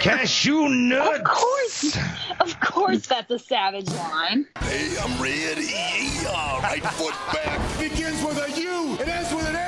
[0.00, 1.18] Cashew nuts.
[1.18, 1.98] Of course,
[2.40, 4.46] of course, that's a savage line.
[4.60, 5.70] Hey, I'm ready.
[6.62, 7.78] Right foot back.
[7.78, 9.63] Begins with a U It ends with an A.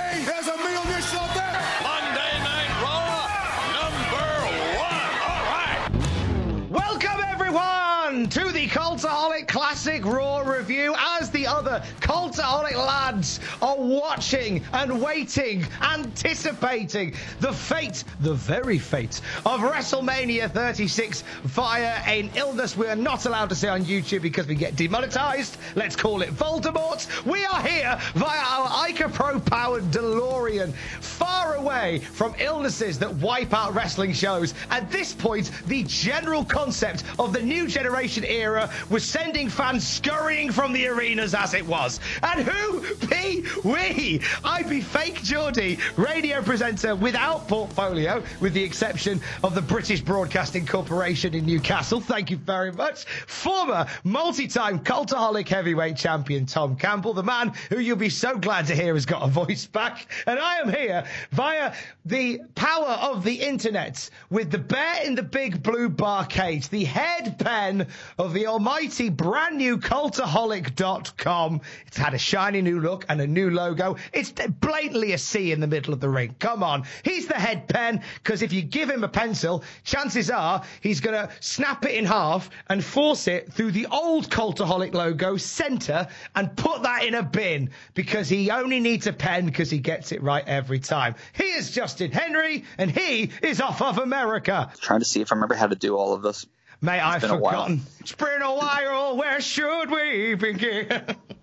[12.36, 21.24] Cultaholic lads are watching and waiting, anticipating the fate, the very fate of WrestleMania 36
[21.44, 25.56] via an illness we're not allowed to say on YouTube because we get demonetized.
[25.76, 27.06] Let's call it Voldemort.
[27.24, 33.54] We are here via our Ica Pro powered DeLorean, far away from illnesses that wipe
[33.54, 34.52] out wrestling shows.
[34.70, 40.52] At this point, the general concept of the new generation era was sending fans scurrying
[40.52, 41.98] from the arenas as it was.
[42.26, 44.20] And who be we?
[44.44, 50.66] I'd be fake Geordie, radio presenter without portfolio, with the exception of the British Broadcasting
[50.66, 52.00] Corporation in Newcastle.
[52.00, 53.04] Thank you very much.
[53.04, 58.74] Former multi-time cultaholic heavyweight champion Tom Campbell, the man who you'll be so glad to
[58.74, 60.06] hear has got a voice back.
[60.26, 65.22] And I am here via the power of the internet with the bear in the
[65.22, 67.86] big blue bar cage, the head pen
[68.18, 71.60] of the almighty brand new cultaholic.com.
[71.86, 73.94] It's had a shiny new look and a new logo.
[74.14, 76.34] It's blatantly a C in the middle of the ring.
[76.38, 76.84] Come on.
[77.04, 81.14] He's the head pen because if you give him a pencil, chances are he's going
[81.14, 86.56] to snap it in half and force it through the old cultaholic logo center and
[86.56, 90.22] put that in a bin because he only needs a pen because he gets it
[90.22, 91.14] right every time.
[91.34, 94.72] He is Justin Henry and he is off of America.
[94.80, 96.46] Trying to see if I remember how to do all of this.
[96.80, 97.52] Mate, I've been a while.
[97.52, 97.82] forgotten.
[98.00, 99.16] It's been a while.
[99.16, 101.16] Where should we begin?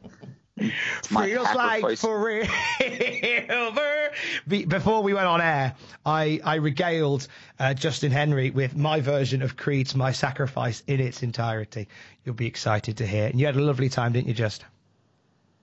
[1.04, 2.48] Feels like forever.
[4.48, 5.76] Before we went on air,
[6.06, 7.28] I, I regaled
[7.60, 11.88] uh, Justin Henry with my version of Creed's My Sacrifice in its entirety.
[12.24, 13.28] You'll be excited to hear.
[13.28, 14.66] And you had a lovely time, didn't you, Just?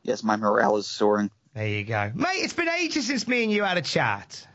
[0.03, 1.31] Yes, my morale is soaring.
[1.55, 2.13] There you go.
[2.15, 4.47] Mate, it's been ages since me and you had a chat.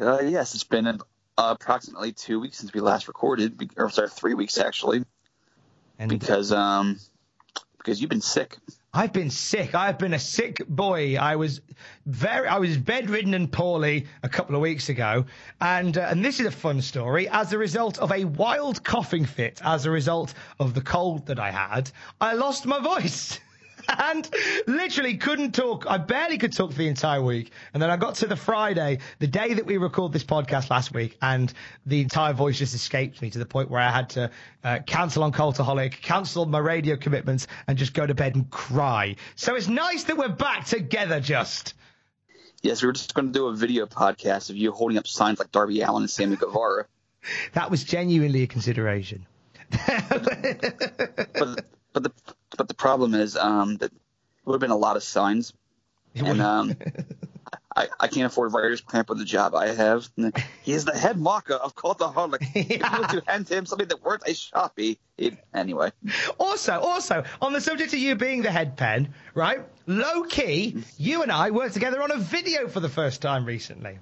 [0.00, 0.98] Uh, yes, it's been uh,
[1.36, 5.04] approximately two weeks since we last recorded, or sorry, three weeks actually,
[5.98, 6.98] And because um,
[7.78, 8.56] because you've been sick.
[8.96, 9.74] I've been sick.
[9.74, 11.18] I've been a sick boy.
[11.18, 11.60] I was
[12.06, 15.26] very, I was bedridden and poorly a couple of weeks ago,
[15.60, 17.28] and uh, and this is a fun story.
[17.28, 21.38] As a result of a wild coughing fit, as a result of the cold that
[21.38, 21.90] I had,
[22.22, 23.38] I lost my voice.
[23.88, 24.28] And
[24.66, 25.86] literally couldn't talk.
[25.88, 27.52] I barely could talk for the entire week.
[27.72, 30.92] And then I got to the Friday, the day that we recorded this podcast last
[30.92, 31.52] week, and
[31.84, 34.30] the entire voice just escaped me to the point where I had to
[34.64, 39.16] uh, cancel on Cultaholic, cancel my radio commitments, and just go to bed and cry.
[39.34, 41.74] So it's nice that we're back together, just.
[42.62, 45.38] Yes, we were just going to do a video podcast of you holding up signs
[45.38, 46.86] like Darby Allin and Sammy Guevara.
[47.52, 49.26] That was genuinely a consideration.
[49.70, 52.12] But but the
[52.56, 53.92] but the problem is um, that
[54.44, 55.52] would have been a lot of signs,
[56.14, 56.74] and um,
[57.76, 60.08] I, I can't afford writer's cramp with the job I have.
[60.62, 62.38] He is the head mocker of Cultaholic.
[62.54, 65.92] If you were to hand him something that weren't a sharpie, it, anyway.
[66.38, 69.60] Also, also, on the subject of you being the head pen, right?
[69.86, 73.98] Low key, you and I worked together on a video for the first time recently.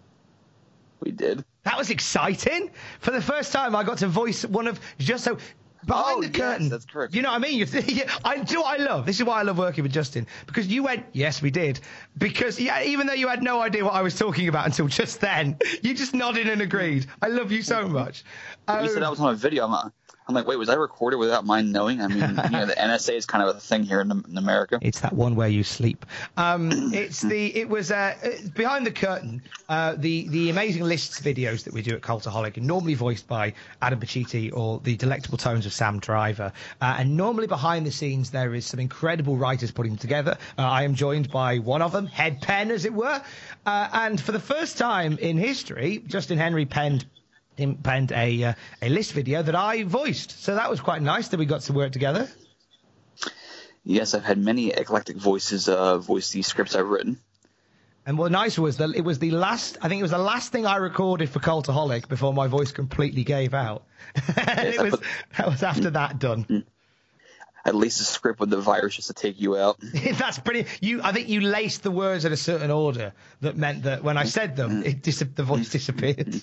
[1.01, 1.45] We did.
[1.65, 2.71] That was exciting.
[3.01, 5.39] For the first time, I got to voice one of just so
[5.87, 6.69] behind Oh, the yes, curtain.
[6.69, 7.15] that's correct.
[7.15, 7.59] You know what I mean?
[7.59, 8.61] You, yeah, I do.
[8.61, 9.07] What I love.
[9.07, 11.05] This is why I love working with Justin because you went.
[11.13, 11.81] Yes, we did.
[12.19, 15.21] Because yeah, even though you had no idea what I was talking about until just
[15.21, 17.07] then, you just nodded and agreed.
[17.23, 18.25] I love you so much.
[18.69, 19.65] You Um, said I was on a video.
[19.67, 19.91] I'm, uh,
[20.27, 22.01] I'm like, wait, was I recorded without mine knowing?
[22.01, 24.79] I mean, you know, the NSA is kind of a thing here in, in America.
[24.81, 26.07] It's that one where you sleep.
[26.39, 28.15] Um, it's the it was uh,
[28.55, 29.43] behind the curtain.
[29.69, 34.01] Uh, the the amazing lists videos that we do at Cultaholic, normally voiced by Adam
[34.01, 36.53] Pacitti or the delectable tones of Sam Driver.
[36.81, 40.39] Uh, and normally behind the scenes there is some incredible writers putting them together.
[40.59, 43.23] Uh, I am joined by one of them, Head Pen, as it were.
[43.67, 47.05] Uh, and for the first time in history, Justin Henry penned
[47.57, 50.43] penned a uh, a list video that I voiced.
[50.43, 52.29] So that was quite nice that we got to work together.
[53.85, 57.19] Yes, I've had many eclectic voices uh, voice these scripts I've written.
[58.07, 59.79] And what nice was that it was the last.
[59.81, 63.25] I think it was the last thing I recorded for Cultaholic before my voice completely
[63.25, 63.85] gave out.
[64.17, 65.01] it was,
[65.39, 66.45] that was after that done.
[66.45, 66.65] Mm.
[67.67, 69.79] At least a script with the virus just to take you out.
[70.19, 70.67] That's pretty.
[70.83, 74.19] You, I think you laced the words in a certain order that meant that when
[74.19, 76.43] I said them, it dis- the voice disappeared.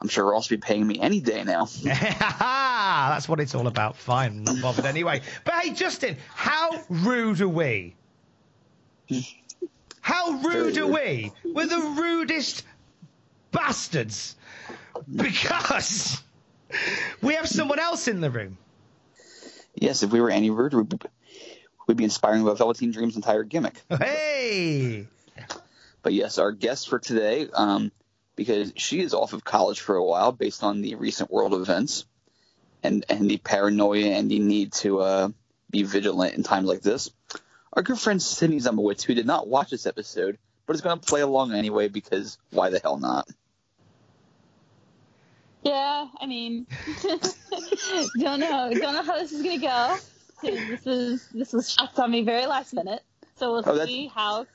[0.00, 1.66] I'm sure Ross will be paying me any day now.
[1.82, 3.96] That's what it's all about.
[3.96, 5.20] Fine, not bothered anyway.
[5.44, 7.94] But hey, Justin, how rude are we?
[10.00, 11.32] How rude are we?
[11.44, 12.64] We're the rudest
[13.52, 14.36] bastards
[15.14, 16.22] because
[17.20, 18.56] we have someone else in the room.
[19.74, 20.98] Yes, if we were any ruder, we'd be,
[21.86, 23.82] we'd be inspiring about Velveteen Dream's entire gimmick.
[23.90, 25.06] Hey!
[26.02, 27.92] But yes, our guest for today, um,
[28.40, 32.06] because she is off of college for a while based on the recent world events
[32.82, 35.28] and, and the paranoia and the need to uh,
[35.68, 37.10] be vigilant in times like this.
[37.74, 41.06] Our good friend Sydney Zumowitz, who did not watch this episode, but is going to
[41.06, 43.28] play along anyway because why the hell not?
[45.62, 46.66] Yeah, I mean,
[47.02, 49.96] don't know, don't know how this is gonna go.
[50.42, 53.02] This is this was shocked on me very last minute,
[53.36, 54.46] so we'll oh, see how.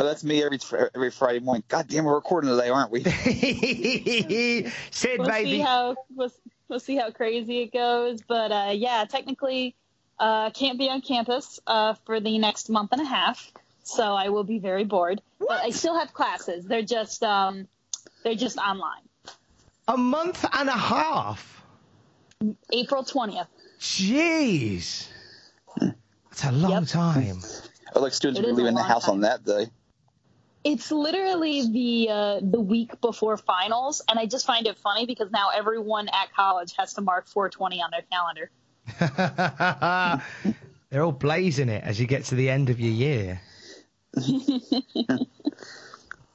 [0.00, 0.58] Oh, that's me every
[0.94, 1.62] every Friday morning.
[1.68, 3.02] God damn, we're recording today, aren't we?
[4.90, 5.50] Sid, we'll baby.
[5.50, 6.32] See how, we'll,
[6.70, 9.74] we'll see how crazy it goes, but uh, yeah, technically,
[10.18, 13.52] uh, can't be on campus uh, for the next month and a half,
[13.82, 15.20] so I will be very bored.
[15.36, 15.48] What?
[15.50, 16.64] But I still have classes.
[16.64, 17.68] They're just um,
[18.24, 19.02] they're just online.
[19.86, 21.62] A month and a half.
[22.72, 23.48] April 20th.
[23.78, 25.08] Jeez.
[25.76, 26.86] That's a long yep.
[26.86, 27.40] time.
[27.94, 29.16] Oh, like students will be leaving the house time.
[29.16, 29.66] on that day.
[30.62, 35.30] It's literally the uh, the week before finals, and I just find it funny because
[35.30, 38.50] now everyone at college has to mark 420 on their calendar.
[40.90, 43.40] They're all blazing it as you get to the end of your year.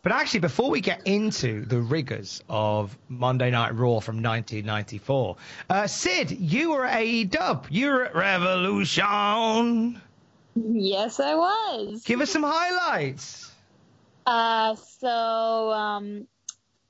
[0.05, 5.35] But actually, before we get into the rigors of Monday Night Raw from 1994,
[5.67, 7.65] uh, Sid, you were at AEW.
[7.71, 9.99] You were at Revolution.
[10.53, 12.03] Yes, I was.
[12.03, 13.51] Give us some highlights.
[14.25, 16.27] Uh, so um,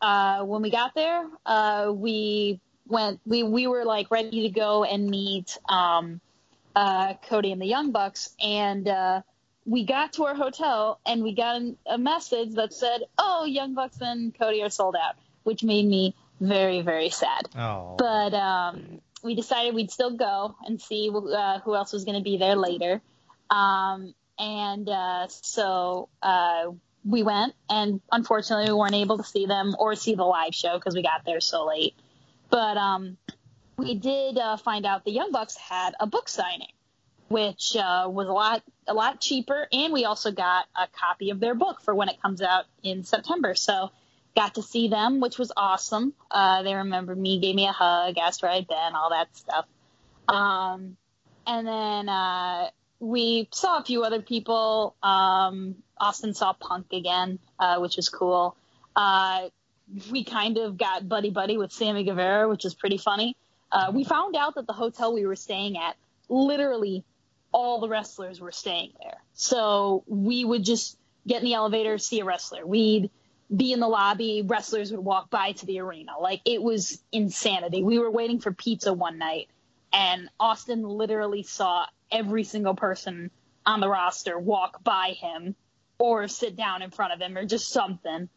[0.02, 3.20] uh, when we got there, uh, we went.
[3.26, 6.22] We we were like ready to go and meet um,
[6.76, 9.22] uh, Cody and the Young Bucks, and uh,
[9.66, 13.98] we got to our hotel and we got a message that said, "Oh, Young Bucks
[14.00, 17.50] and Cody are sold out," which made me very, very sad.
[17.58, 17.96] Oh.
[17.98, 22.24] But um, we decided we'd still go and see uh, who else was going to
[22.24, 23.02] be there later.
[23.50, 26.72] Um, and uh, so uh,
[27.06, 30.78] we went, and unfortunately, we weren't able to see them or see the live show
[30.78, 31.94] because we got there so late.
[32.50, 33.18] But um,
[33.78, 36.70] we did uh, find out the Young Bucks had a book signing
[37.28, 41.40] which uh, was a lot a lot cheaper, and we also got a copy of
[41.40, 43.56] their book for when it comes out in September.
[43.56, 43.92] So
[44.36, 46.14] got to see them, which was awesome.
[46.30, 49.66] Uh, they remembered me, gave me a hug, asked where I'd been, all that stuff.
[50.28, 50.98] Um,
[51.48, 54.96] and then uh, we saw a few other people.
[55.04, 58.56] Um, Austin saw Punk again, uh, which was cool.
[58.96, 59.50] Uh,
[60.12, 63.36] we kind of got buddy buddy with Sammy Guevara, which was pretty funny.
[63.72, 65.96] Uh, we found out that the hotel we were staying at
[66.30, 67.04] literally
[67.52, 69.18] all the wrestlers were staying there.
[69.34, 70.98] So we would just
[71.28, 72.66] get in the elevator, see a wrestler.
[72.66, 73.10] We'd
[73.56, 76.14] be in the lobby, wrestlers would walk by to the arena.
[76.20, 77.84] Like it was insanity.
[77.84, 79.50] We were waiting for pizza one night
[79.94, 83.32] and Austin literally saw every single person
[83.66, 85.56] on the roster walk by him
[85.98, 88.30] or sit down in front of him or just something.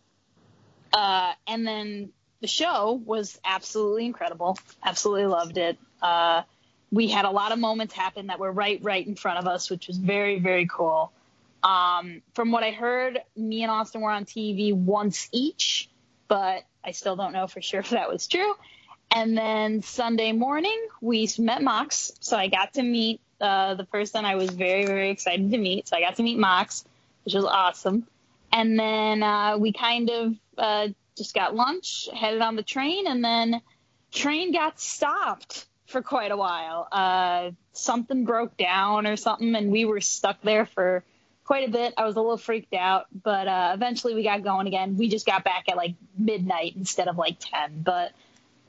[0.92, 4.58] Uh, and then the show was absolutely incredible.
[4.82, 5.78] Absolutely loved it.
[6.00, 6.42] Uh,
[6.90, 9.70] we had a lot of moments happen that were right right in front of us,
[9.70, 11.12] which was very very cool.
[11.62, 15.90] Um, from what I heard, me and Austin were on TV once each,
[16.28, 18.54] but I still don't know for sure if that was true.
[19.10, 24.24] And then Sunday morning, we met Mox, so I got to meet uh, the person
[24.24, 25.88] I was very very excited to meet.
[25.88, 26.84] So I got to meet Mox,
[27.24, 28.06] which was awesome.
[28.52, 33.24] And then uh, we kind of uh, just got lunch, headed on the train, and
[33.24, 33.60] then
[34.12, 36.88] train got stopped for quite a while.
[36.90, 41.02] Uh, something broke down or something, and we were stuck there for
[41.44, 41.94] quite a bit.
[41.96, 44.96] I was a little freaked out, but uh, eventually we got going again.
[44.96, 47.82] We just got back at like midnight instead of like ten.
[47.82, 48.12] But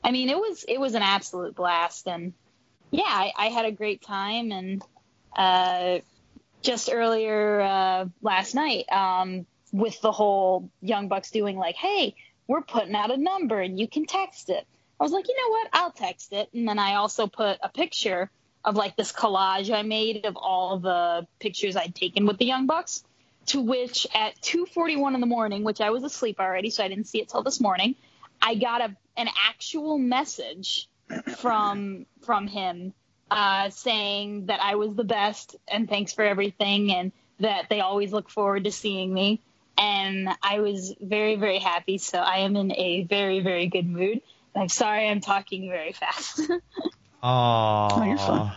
[0.02, 2.32] I mean, it was it was an absolute blast, and
[2.90, 4.52] yeah, I, I had a great time.
[4.52, 4.82] And
[5.36, 5.98] uh,
[6.62, 12.14] just earlier uh, last night, um, with the whole Young Bucks doing like, hey,
[12.46, 14.66] we're putting out a number and you can text it.
[14.98, 15.68] I was like, you know what?
[15.72, 16.48] I'll text it.
[16.52, 18.30] And then I also put a picture
[18.64, 22.66] of like this collage I made of all the pictures I'd taken with the Young
[22.66, 23.04] Bucks.
[23.46, 27.06] To which at 2:41 in the morning, which I was asleep already, so I didn't
[27.06, 27.96] see it till this morning,
[28.40, 30.88] I got a an actual message
[31.38, 32.92] from from him
[33.30, 38.12] uh, saying that I was the best and thanks for everything and that they always
[38.12, 39.40] look forward to seeing me.
[39.78, 41.98] And I was very very happy.
[41.98, 44.20] So I am in a very very good mood.
[44.54, 46.40] I'm sorry I'm talking very fast.
[47.22, 48.52] Oh, Oh, you're fine.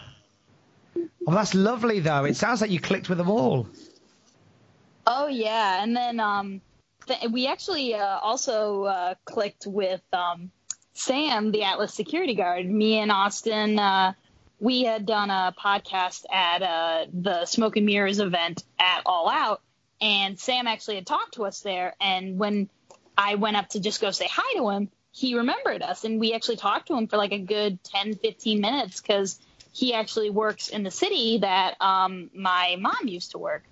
[1.26, 2.24] Well, that's lovely though.
[2.24, 3.68] It sounds like you clicked with them all.
[5.06, 6.62] oh yeah, and then um,
[7.32, 10.52] we actually uh, also uh, clicked with um,
[10.94, 12.66] Sam, the Atlas security guard.
[12.70, 14.14] Me and Austin, uh,
[14.60, 19.62] we had done a podcast at uh, the Smoke and Mirrors event at All Out,
[20.00, 21.96] and Sam actually had talked to us there.
[22.00, 22.70] And when
[23.18, 26.34] I went up to just go say hi to him, he remembered us, and we
[26.34, 29.40] actually talked to him for like a good 10, 15 minutes because
[29.72, 33.64] he actually works in the city that um, my mom used to work.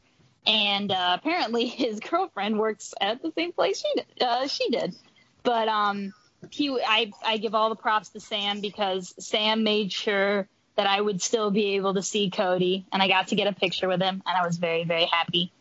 [0.45, 4.24] And uh, apparently his girlfriend works at the same place she did.
[4.24, 4.95] Uh, she did.
[5.43, 6.13] But um,
[6.50, 11.00] he, I, I give all the props to Sam because Sam made sure that I
[11.00, 14.01] would still be able to see Cody, and I got to get a picture with
[14.01, 15.51] him, and I was very, very happy.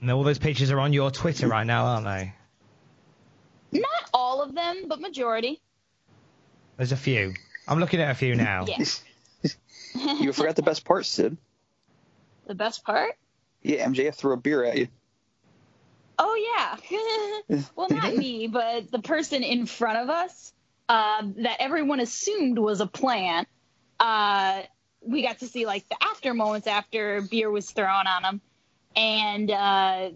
[0.00, 2.32] And all those pictures are on your Twitter right now, aren't they?
[3.72, 5.60] Not all of them, but majority.
[6.76, 7.34] There's a few.
[7.66, 8.66] I'm looking at a few now.
[8.66, 8.84] Yeah.
[10.20, 11.38] You forgot the best part, Sid.
[12.46, 13.16] The best part?
[13.66, 14.86] Yeah, MJF threw a beer at you.
[16.20, 16.78] Oh
[17.50, 17.64] yeah.
[17.74, 20.52] well, not me, but the person in front of us
[20.88, 23.48] um, that everyone assumed was a plant.
[23.98, 24.62] Uh,
[25.00, 28.40] we got to see like the after moments after beer was thrown on him,
[28.94, 30.10] and uh,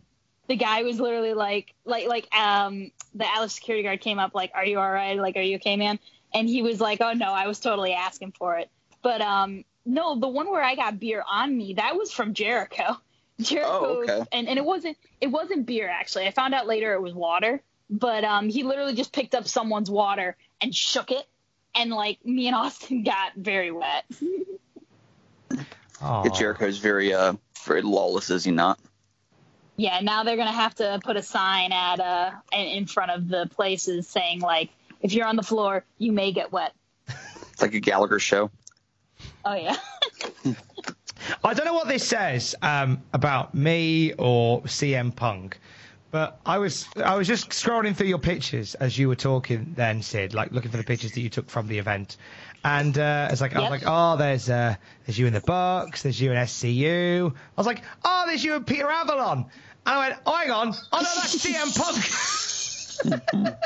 [0.46, 4.52] the guy was literally like, like, like, um, the Alice security guard came up like,
[4.54, 5.18] "Are you all right?
[5.18, 5.98] Like, are you okay, man?"
[6.32, 8.70] And he was like, "Oh no, I was totally asking for it."
[9.02, 12.96] But um, no, the one where I got beer on me, that was from Jericho.
[13.42, 14.24] Jericho, Oh, okay.
[14.32, 16.26] and, and it wasn't it wasn't beer actually.
[16.26, 19.90] I found out later it was water, but um, he literally just picked up someone's
[19.90, 21.26] water and shook it,
[21.74, 24.04] and like me and Austin got very wet.
[26.02, 26.24] Aw.
[26.24, 28.78] Yeah, Jericho's very uh very lawless, is he not?
[29.76, 33.28] yeah, now they're gonna have to put a sign at uh in in front of
[33.28, 34.70] the places saying like,
[35.00, 36.72] if you're on the floor, you may get wet.
[37.52, 38.50] It's like a Gallagher show.
[39.44, 39.76] Oh yeah.
[41.44, 45.58] I don't know what this says um, about me or CM Punk,
[46.10, 50.02] but I was I was just scrolling through your pictures as you were talking then,
[50.02, 52.16] Sid, like looking for the pictures that you took from the event.
[52.64, 53.70] And uh, it's like I was Yep.
[53.70, 54.74] like, oh, there's uh,
[55.06, 57.30] there's you in the box, there's you in SCU.
[57.30, 59.38] I was like, oh, there's you and Peter Avalon.
[59.38, 63.56] And I went, oh, hang on, oh no, that's CM Punk.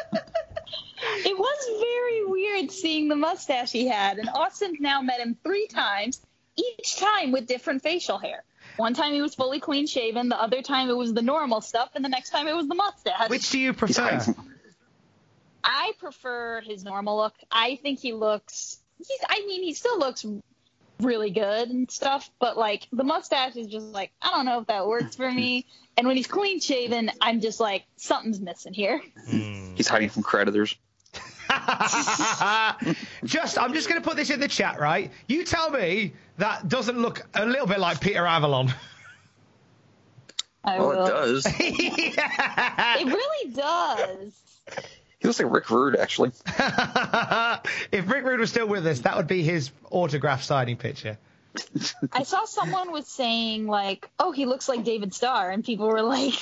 [1.27, 5.67] It was very weird seeing the mustache he had, and Austin's now met him three
[5.67, 6.21] times,
[6.57, 8.45] each time with different facial hair.
[8.77, 11.91] One time he was fully clean shaven, the other time it was the normal stuff,
[11.95, 13.29] and the next time it was the mustache.
[13.29, 14.21] Which do you prefer?
[15.63, 17.35] I prefer his normal look.
[17.51, 18.79] I think he looks.
[18.99, 19.21] He's.
[19.29, 20.27] I mean, he still looks
[21.01, 24.67] really good and stuff, but like the mustache is just like I don't know if
[24.67, 25.67] that works for me.
[25.97, 29.01] And when he's clean shaven, I'm just like something's missing here.
[29.29, 29.75] Hmm.
[29.75, 30.77] He's hiding from creditors.
[33.25, 35.11] just, I'm just going to put this in the chat, right?
[35.29, 38.73] You tell me that doesn't look a little bit like Peter Avalon.
[40.65, 41.07] I oh, Well, will.
[41.07, 41.47] it does.
[42.97, 44.33] It really does.
[45.19, 46.33] He looks like Rick Rude, actually.
[47.93, 51.19] if Rick Rude was still with us, that would be his autograph signing picture.
[52.13, 56.03] I saw someone was saying like, "Oh, he looks like David Starr," and people were
[56.03, 56.35] like,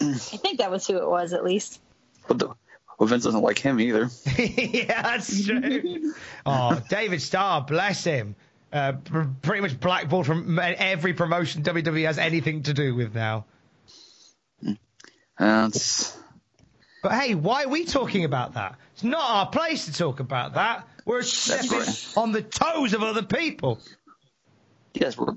[0.00, 1.80] "I think that was who it was, at least."
[2.28, 2.54] But the,
[2.98, 4.10] well, Vince doesn't like him either.
[4.38, 6.14] yeah, that's true.
[6.46, 8.34] oh, David Starr, bless him.
[8.72, 13.44] Uh, pr- pretty much blackballed from every promotion WWE has anything to do with now.
[15.38, 15.70] Uh,
[17.02, 18.76] But hey, why are we talking about that?
[18.94, 20.88] It's not our place to talk about that.
[21.04, 22.12] We're stepping right.
[22.16, 23.78] on the toes of other people.
[24.94, 25.34] yes, we're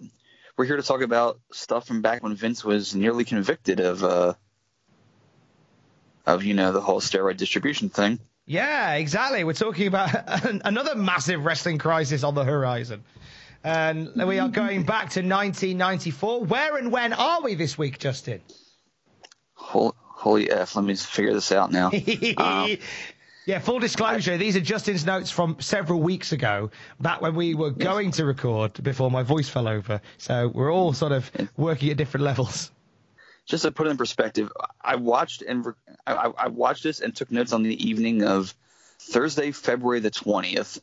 [0.58, 4.34] we're here to talk about stuff from back when Vince was nearly convicted of uh
[6.26, 8.20] of you know the whole steroid distribution thing.
[8.46, 9.44] Yeah, exactly.
[9.44, 10.10] We're talking about
[10.66, 13.04] another massive wrestling crisis on the horizon.
[13.64, 16.46] And we are going back to 1994.
[16.46, 18.42] Where and when are we this week, Justin?
[19.54, 21.92] Holy, holy F, let me figure this out now.
[22.38, 22.78] um,
[23.46, 27.72] yeah, full disclosure, these are Justin's notes from several weeks ago, back when we were
[27.72, 30.02] going to record before my voice fell over.
[30.18, 32.72] So we're all sort of working at different levels.
[33.50, 35.66] Just to put it in perspective, I watched and
[36.06, 38.54] I, I watched this and took notes on the evening of
[39.00, 40.80] Thursday, February the 20th.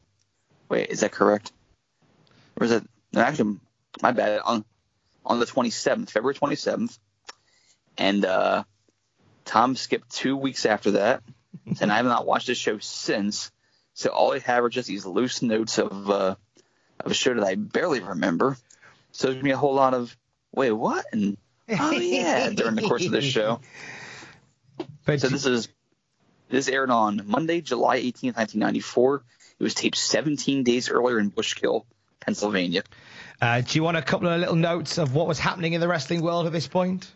[0.68, 1.52] Wait, is that correct?
[2.58, 2.82] Or is it
[3.14, 3.61] actually
[4.02, 4.64] my bad on
[5.25, 6.99] on the 27th, February 27th,
[7.99, 8.64] and uh,
[9.44, 11.23] Tom skipped two weeks after that,
[11.80, 13.52] and I have not watched this show since.
[13.94, 16.35] So all I have are just these loose notes of uh,
[16.99, 18.56] of a show that I barely remember.
[19.12, 20.16] So there's gonna be a whole lot of
[20.52, 21.37] wait what and
[21.68, 23.61] oh yeah during the course of this show.
[25.04, 25.68] But so this is
[26.49, 29.25] this aired on Monday, July 18th, 1994.
[29.58, 31.85] It was taped 17 days earlier in Bushkill,
[32.20, 32.82] Pennsylvania.
[33.40, 35.88] Uh, do you want a couple of little notes of what was happening in the
[35.88, 37.11] wrestling world at this point?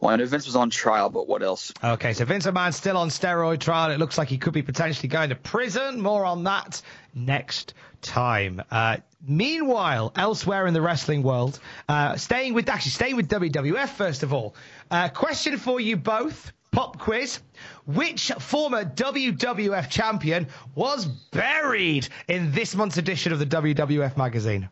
[0.00, 1.72] Well, I know Vince was on trial, but what else?
[1.84, 3.90] Okay, so Vince McMahon's still on steroid trial.
[3.90, 6.00] It looks like he could be potentially going to prison.
[6.00, 6.80] More on that
[7.14, 8.62] next time.
[8.70, 14.22] Uh, meanwhile, elsewhere in the wrestling world, uh, staying with actually staying with WWF first
[14.22, 14.54] of all.
[14.90, 16.50] Uh, question for you both.
[16.72, 17.40] Pop quiz.
[17.84, 24.68] Which former WWF champion was buried in this month's edition of the WWF magazine?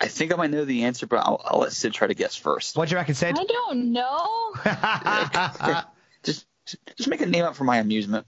[0.00, 2.34] I think I might know the answer, but I'll, I'll let Sid try to guess
[2.34, 2.76] first.
[2.76, 3.36] What do you reckon, Sid?
[3.38, 4.54] I don't know.
[6.22, 6.46] just,
[6.96, 8.26] just make a name up for my amusement.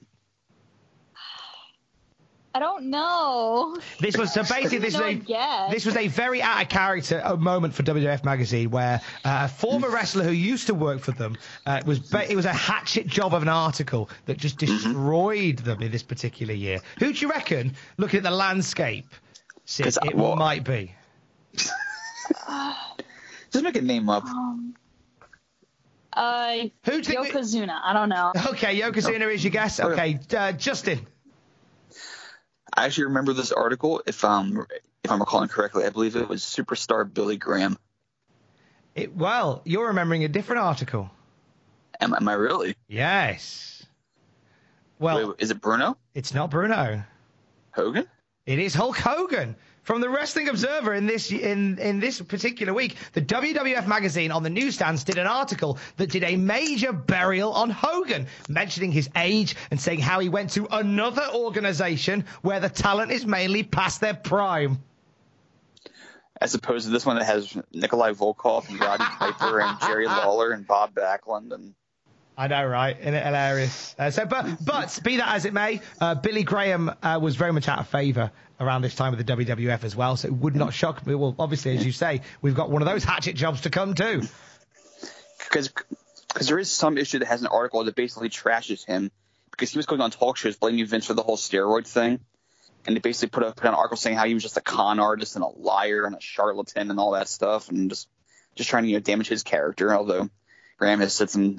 [2.54, 3.78] I don't know.
[3.98, 7.72] This was so basically this was a this was a very out of character moment
[7.72, 11.80] for WWF magazine where uh, a former wrestler who used to work for them uh,
[11.86, 14.74] was it was a hatchet job of an article that just mm-hmm.
[14.74, 16.80] destroyed them in this particular year.
[16.98, 19.06] Who do you reckon, looking at the landscape,
[19.64, 20.94] Sid, it well, might be?
[23.50, 24.24] Just make a name up.
[24.24, 24.74] Um,
[26.12, 27.66] uh, Who Yokozuna.
[27.66, 27.70] We...
[27.70, 28.32] I don't know.
[28.48, 29.80] Okay, Yokozuna is your guess.
[29.80, 31.06] Okay, uh, Justin.
[32.74, 34.02] I actually remember this article.
[34.06, 34.66] If um
[35.04, 37.76] if I'm recalling correctly, I believe it was superstar Billy Graham.
[38.94, 41.10] It, well, you're remembering a different article.
[42.00, 42.74] Am, am I really?
[42.88, 43.84] Yes.
[44.98, 45.96] Well, Wait, is it Bruno?
[46.14, 47.02] It's not Bruno.
[47.72, 48.06] Hogan?
[48.46, 49.56] It is Hulk Hogan.
[49.82, 54.44] From the Wrestling Observer in this in in this particular week, the WWF magazine on
[54.44, 59.56] the newsstands did an article that did a major burial on Hogan, mentioning his age
[59.72, 64.14] and saying how he went to another organization where the talent is mainly past their
[64.14, 64.78] prime.
[66.40, 70.52] As opposed to this one that has Nikolai Volkov and Roddy Piper and Jerry Lawler
[70.52, 71.74] and Bob Backlund and
[72.36, 72.98] I know, right?
[72.98, 73.94] Isn't it hilarious?
[73.98, 77.52] Uh, so, but but be that as it may, uh, Billy Graham uh, was very
[77.52, 80.16] much out of favour around this time with the WWF as well.
[80.16, 81.14] So it would not shock me.
[81.14, 84.22] Well, obviously, as you say, we've got one of those hatchet jobs to come too.
[85.38, 85.70] Because
[86.28, 89.10] because there is some issue that has an article that basically trashes him
[89.50, 92.20] because he was going on talk shows blaming Vince for the whole steroid thing.
[92.86, 94.98] And they basically put, a, put an article saying how he was just a con
[94.98, 98.08] artist and a liar and a charlatan and all that stuff and just
[98.54, 99.94] just trying to you know, damage his character.
[99.94, 100.30] Although
[100.86, 101.58] Has said some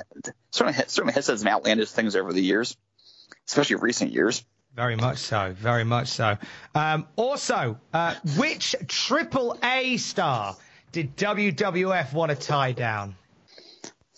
[0.52, 2.78] certainly certainly has said some outlandish things over the years,
[3.48, 4.44] especially recent years.
[4.76, 5.54] Very much so.
[5.58, 6.38] Very much so.
[6.74, 10.56] Um, also, uh, which Triple A star
[10.92, 13.16] did WWF want to tie down?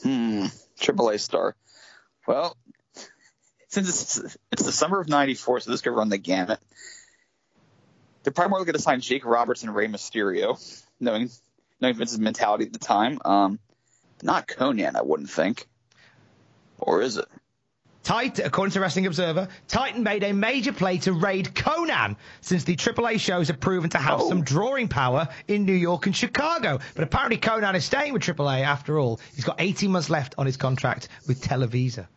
[0.01, 0.45] Hmm.
[0.79, 1.55] Triple A star.
[2.25, 2.55] Well,
[3.67, 6.59] since it's, it's the summer of '94, so this could run the gamut.
[8.23, 10.57] They're probably going to sign Jake Roberts and Rey Mysterio,
[10.99, 11.29] knowing
[11.81, 13.19] knowing Vince's mentality at the time.
[13.25, 13.59] Um,
[14.23, 15.67] not Konnan, I wouldn't think.
[16.77, 17.25] Or is it?
[18.05, 22.75] Titan, according to Wrestling Observer, Titan made a major play to raid Konnan since the
[22.75, 24.29] AAA shows have proven to have oh.
[24.29, 26.79] some drawing power in New York and Chicago.
[26.93, 29.19] But apparently Konnan is staying with AAA after all.
[29.33, 32.07] He's got 18 months left on his contract with Televisa.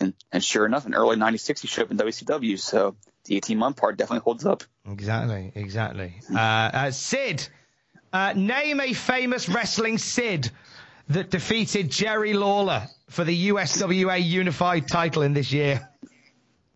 [0.00, 3.58] And, and sure enough, in early 96, he showed up in WCW, so the 18
[3.58, 4.64] month part definitely holds up.
[4.88, 6.14] Exactly, exactly.
[6.32, 7.46] Uh, uh, Sid,
[8.12, 10.50] uh, name a famous wrestling Sid
[11.08, 15.88] that defeated Jerry Lawler for the USWA Unified title in this year.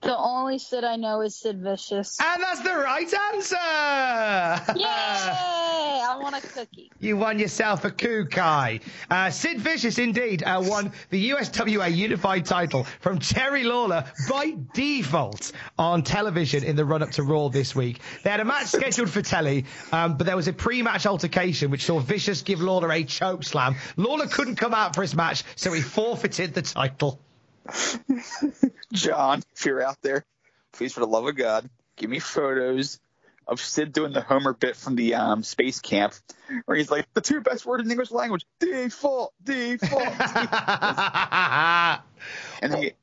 [0.03, 2.19] The only Sid I know is Sid Vicious.
[2.21, 4.79] And that's the right answer!
[4.79, 5.64] Yay!
[6.25, 6.91] I want a cookie.
[7.01, 8.81] You won yourself a Kukai.
[9.11, 15.53] Uh, Sid Vicious, indeed, uh, won the USWA Unified title from Jerry Lawler by default
[15.79, 18.01] on television in the run up to Raw this week.
[18.23, 21.71] They had a match scheduled for telly, um, but there was a pre match altercation
[21.71, 23.77] which saw Vicious give Lawler a choke slam.
[23.99, 27.21] Lawler couldn't come out for his match, so he forfeited the title.
[28.95, 30.25] John, if you're out there,
[30.73, 32.99] please, for the love of God, give me photos
[33.47, 36.15] of Sid doing the Homer bit from the um, space camp,
[36.65, 40.03] where he's like, the two best words in English language, default, default,
[42.63, 42.97] and then get,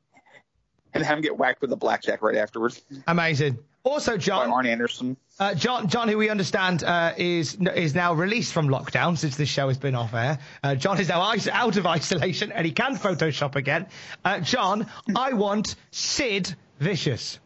[0.94, 3.58] and have him get whacked with a blackjack right afterwards Amazing.
[3.84, 4.48] Also, John.
[4.48, 5.16] by Arn Anderson.
[5.40, 9.48] uh, John, John, who we understand uh, is is now released from lockdown since this
[9.48, 10.38] show has been off air.
[10.62, 13.86] Uh, John is now out of isolation and he can Photoshop again.
[14.24, 17.40] Uh, John, I want Sid Vicious.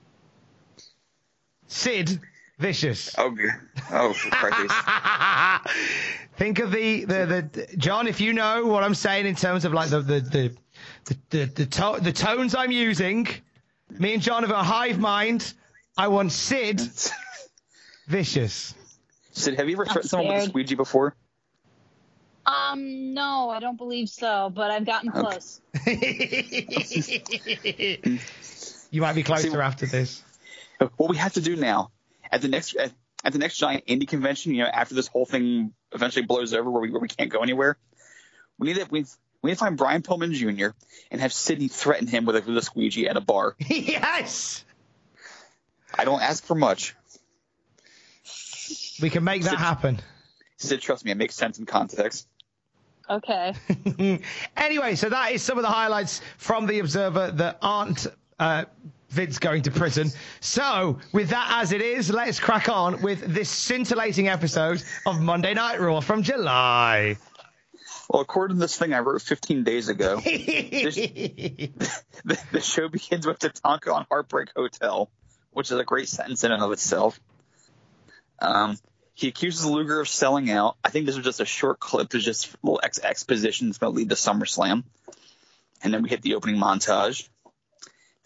[1.68, 2.20] Sid
[2.58, 3.14] Vicious.
[3.18, 3.48] Oh, g-
[3.92, 4.72] oh, for Christ.
[6.36, 9.74] Think of the, the, the John, if you know what I'm saying in terms of
[9.74, 10.56] like the the the
[11.04, 13.28] the the, the, to, the tones I'm using.
[13.90, 15.52] Me and John have a hive mind.
[15.98, 16.80] I want Sid
[18.08, 18.74] Vicious.
[19.32, 21.14] Sid, have you ever threatened someone with a squeegee before?
[22.46, 25.60] Um, no, I don't believe so, but I've gotten close.
[28.90, 30.22] you might be closer See- after this.
[30.96, 31.90] what we have to do now
[32.30, 32.92] at the next at,
[33.24, 36.70] at the next giant indie convention, you know, after this whole thing eventually blows over,
[36.70, 37.76] where we where we can't go anywhere,
[38.58, 39.04] we need to we,
[39.42, 40.76] we need to find Brian Pillman Jr.
[41.10, 43.56] and have Sydney threaten him with a, with a squeegee at a bar.
[43.68, 44.64] yes,
[45.94, 46.94] I don't ask for much.
[49.00, 50.00] we can make that happen.
[50.58, 52.26] Sid, trust me, it makes sense in context.
[53.08, 53.54] Okay.
[54.56, 58.06] anyway, so that is some of the highlights from the Observer that aren't
[58.38, 58.64] uh,
[59.16, 60.10] Vince going to prison.
[60.40, 65.54] So, with that as it is, let's crack on with this scintillating episode of Monday
[65.54, 67.16] Night Raw from July.
[68.10, 71.70] Well, according to this thing I wrote 15 days ago, the,
[72.52, 75.10] the show begins with Tatanka on Heartbreak Hotel,
[75.50, 77.18] which is a great sentence in and of itself.
[78.38, 78.76] Um,
[79.14, 80.76] he accuses Luger of selling out.
[80.84, 82.10] I think this was just a short clip.
[82.10, 84.84] There's just a little ex- exposition that's going to lead to SummerSlam.
[85.82, 87.26] And then we hit the opening montage.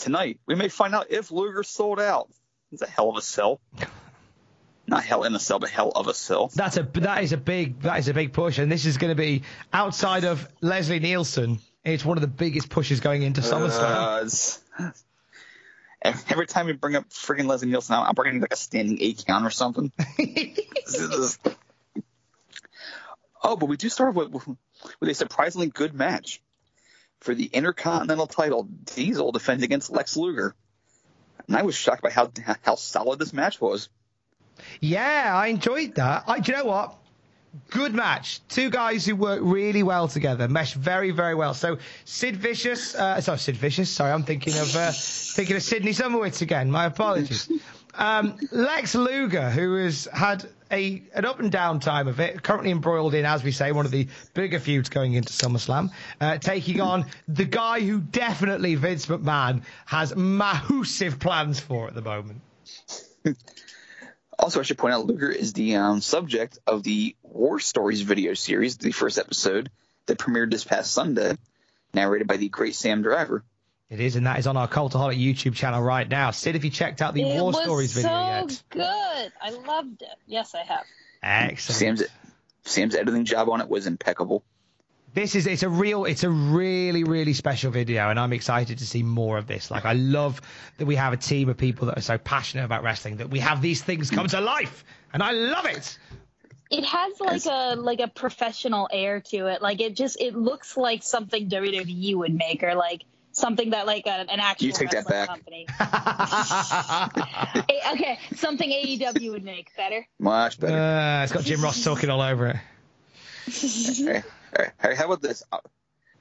[0.00, 2.30] Tonight, we may find out if Luger sold out.
[2.72, 3.60] It's a hell of a sell.
[4.86, 6.50] Not hell in a cell, but hell of a sell.
[6.54, 9.10] That's a that is a big that is a big push, and this is going
[9.10, 11.60] to be outside of Leslie Nielsen.
[11.84, 14.58] It's one of the biggest pushes going into SummerSlam.
[14.78, 14.90] Uh,
[16.28, 19.46] every time we bring up friggin' Leslie Nielsen, I'm bringing like a standing eight count
[19.46, 19.92] or something.
[23.42, 24.34] Oh, but we do start with,
[25.00, 26.42] with a surprisingly good match
[27.20, 28.64] for the Intercontinental title.
[28.94, 30.54] Diesel defends against Lex Luger,
[31.46, 32.30] and I was shocked by how
[32.62, 33.88] how solid this match was.
[34.80, 36.24] Yeah, I enjoyed that.
[36.26, 36.96] I, do you know what?
[37.70, 38.40] Good match.
[38.48, 41.52] Two guys who work really well together, mesh very, very well.
[41.54, 43.90] So Sid Vicious, uh, sorry, Sid Vicious.
[43.90, 46.70] Sorry, I'm thinking of uh, thinking of Sydney Summerwitz again.
[46.70, 47.50] My apologies.
[47.92, 52.70] Um, Lex Luger, who has had a an up and down time of it, currently
[52.70, 56.80] embroiled in, as we say, one of the bigger feuds going into SummerSlam, uh, taking
[56.80, 62.40] on the guy who definitely Vince McMahon has massive plans for at the moment.
[64.38, 68.33] Also, I should point out Luger is the um, subject of the War Stories video
[68.33, 69.70] series, the first episode
[70.06, 71.37] that premiered this past Sunday,
[71.92, 73.44] narrated by the great Sam Driver.
[73.90, 76.31] It is, and that is on our Cultaholic YouTube channel right now.
[76.31, 78.62] Sid, have you checked out the it War was Stories so video yet?
[78.70, 79.33] good.
[79.42, 80.14] I loved it.
[80.26, 80.85] Yes, I have.
[81.22, 81.98] Excellent.
[81.98, 82.03] Sam's
[82.64, 84.44] Sam's editing job on it was impeccable.
[85.12, 88.87] This is it's a real it's a really really special video, and I'm excited to
[88.87, 89.72] see more of this.
[89.72, 90.40] Like I love
[90.79, 93.40] that we have a team of people that are so passionate about wrestling that we
[93.40, 95.98] have these things come to life, and I love it.
[96.70, 99.61] It has like a like a professional air to it.
[99.61, 103.03] Like it just it looks like something WWE would make, or like
[103.40, 105.29] something that like a, an actual You take that wrestling back.
[105.29, 105.66] company.
[107.92, 110.07] Okay, something AEW would make better.
[110.18, 110.76] Much better.
[110.76, 112.57] Uh, it's got Jim Ross talking all over it.
[113.53, 114.22] Hey,
[114.57, 115.42] hey, hey, how about this?
[115.50, 115.59] I,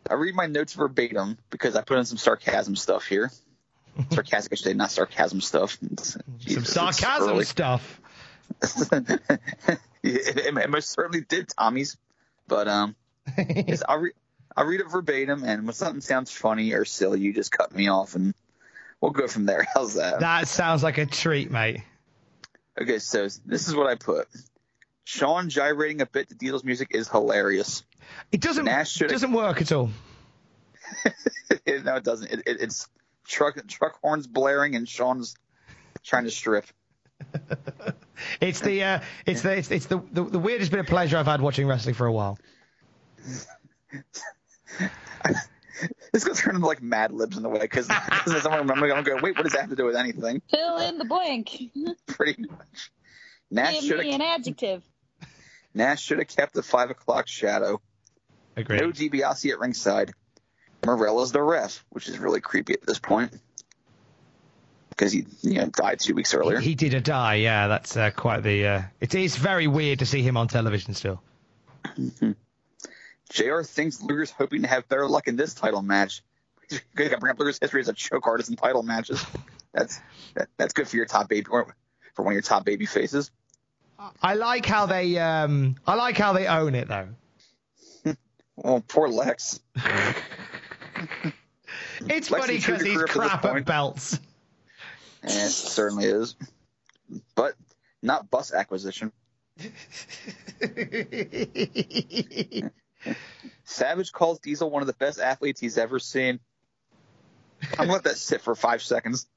[0.10, 3.32] I read my notes verbatim because I put in some sarcasm stuff here.
[4.12, 5.77] Sarcastic, I should say, not sarcasm stuff.
[6.01, 7.43] Some Jesus, it's sarcasm early.
[7.45, 7.99] stuff.
[8.91, 9.29] it,
[10.03, 11.97] it- it most certainly did, Tommy's.
[12.47, 12.95] But um,
[13.38, 14.13] yes, I'll, re-
[14.59, 17.87] I'll read it verbatim, and when something sounds funny or silly, you just cut me
[17.87, 18.35] off, and
[18.99, 19.65] we'll go from there.
[19.73, 20.19] How's that?
[20.19, 21.81] That sounds like a treat, mate.
[22.79, 24.27] Okay, so this is what I put.
[25.05, 27.83] Shawn gyrating a bit to Diesel's music is hilarious.
[28.33, 29.91] It doesn't Nash should've- doesn't work at all.
[31.05, 32.29] no, it doesn't.
[32.29, 32.89] It, it, it's
[33.25, 35.35] truck truck horns blaring and Shawn's
[36.03, 36.65] trying to strip.
[38.41, 41.25] It's the uh, it's the it's, it's the, the the weirdest bit of pleasure I've
[41.25, 42.37] had watching wrestling for a while.
[46.12, 49.03] This gonna turn into like Mad Libs in a way because as I'm remembering, I'm
[49.03, 50.41] going, wait, what does that have to do with anything?
[50.49, 51.58] Fill in the blank.
[52.08, 52.91] Pretty much.
[53.49, 54.84] Nash Give should me an have adjective.
[55.73, 57.79] Nash should have kept the five o'clock shadow.
[58.55, 58.82] Agreed.
[58.82, 60.12] No DiBiase at ringside.
[60.86, 63.32] Marella's the ref, which is really creepy at this point
[64.89, 66.60] because he you know died two weeks earlier.
[66.60, 67.67] He did a die, yeah.
[67.67, 68.67] That's uh, quite the.
[68.67, 71.21] Uh, it is very weird to see him on television still.
[73.29, 73.61] Jr.
[73.61, 76.23] thinks Luger's hoping to have better luck in this title match.
[76.95, 79.25] Going to bring up Luger's history as a choke artist in title matches.
[79.73, 79.99] That's
[80.35, 81.65] that, that's good for your top baby for
[82.17, 83.31] one of your top baby faces.
[84.21, 87.09] I like how they um I like how they own it though.
[88.55, 89.59] well, poor Lex.
[92.01, 94.19] it's funny because he's crap at belts.
[95.21, 96.35] And it certainly is.
[97.35, 97.55] But
[98.01, 99.11] not bus acquisition.
[103.63, 106.39] Savage calls Diesel one of the best athletes he's ever seen.
[107.73, 109.27] I'm gonna let that sit for five seconds.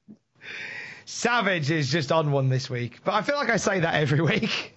[1.05, 4.21] Savage is just on one this week, but I feel like I say that every
[4.21, 4.73] week.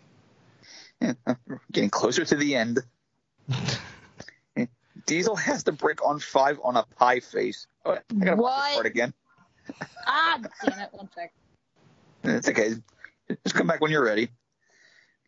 [1.00, 1.12] Yeah,
[1.72, 2.80] getting closer to the end.
[5.06, 7.66] Diesel has to break on five on a pie face.
[7.84, 8.74] Oh, I gotta what?
[8.74, 9.14] part again.
[10.06, 10.88] ah, damn it!
[10.92, 11.32] One sec.
[12.24, 12.74] It's okay.
[13.44, 14.30] Just come back when you're ready.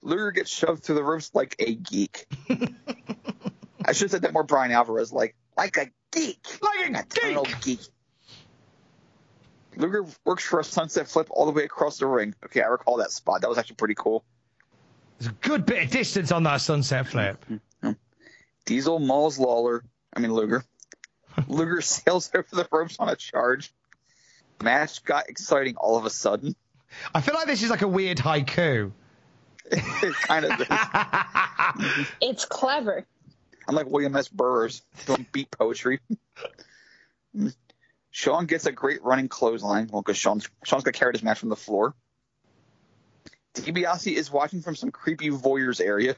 [0.02, 2.26] Luger gets shoved through the ropes like a geek.
[3.84, 6.46] I should have said that more Bryan Alvarez like like a geek.
[6.62, 7.60] Like a eternal geek.
[7.62, 7.80] geek.
[9.76, 12.34] Luger works for a sunset flip all the way across the ring.
[12.44, 13.42] Okay, I recall that spot.
[13.42, 14.24] That was actually pretty cool.
[15.18, 17.44] There's a good bit of distance on that sunset flip.
[17.44, 17.88] Mm-hmm.
[17.88, 17.92] Mm-hmm.
[18.66, 19.84] Diesel mauls Lawler.
[20.14, 20.64] I mean Luger.
[21.48, 23.72] Luger sails over the ropes on a charge.
[24.62, 26.56] Match got exciting all of a sudden.
[27.14, 28.92] I feel like this is like a weird haiku.
[29.70, 30.66] It kind of is.
[32.20, 33.06] It's clever.
[33.66, 34.28] I'm like William S.
[34.28, 36.00] Burroughs doing beat poetry.
[38.10, 39.88] Shawn gets a great running clothesline.
[39.92, 41.94] Well, because Shawn's, Shawn's got carried his match from the floor.
[43.54, 46.16] DiBiase is watching from some creepy voyeurs area.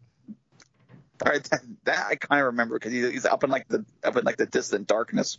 [1.25, 3.85] All right, that, that I kind of remember because he, he's up in like the
[4.03, 5.39] up in like the distant darkness,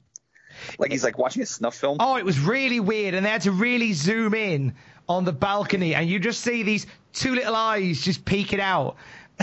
[0.77, 1.97] like he's like watching a snuff film.
[1.99, 4.75] Oh, it was really weird, and they had to really zoom in
[5.09, 8.97] on the balcony, and you just see these two little eyes just peeking out.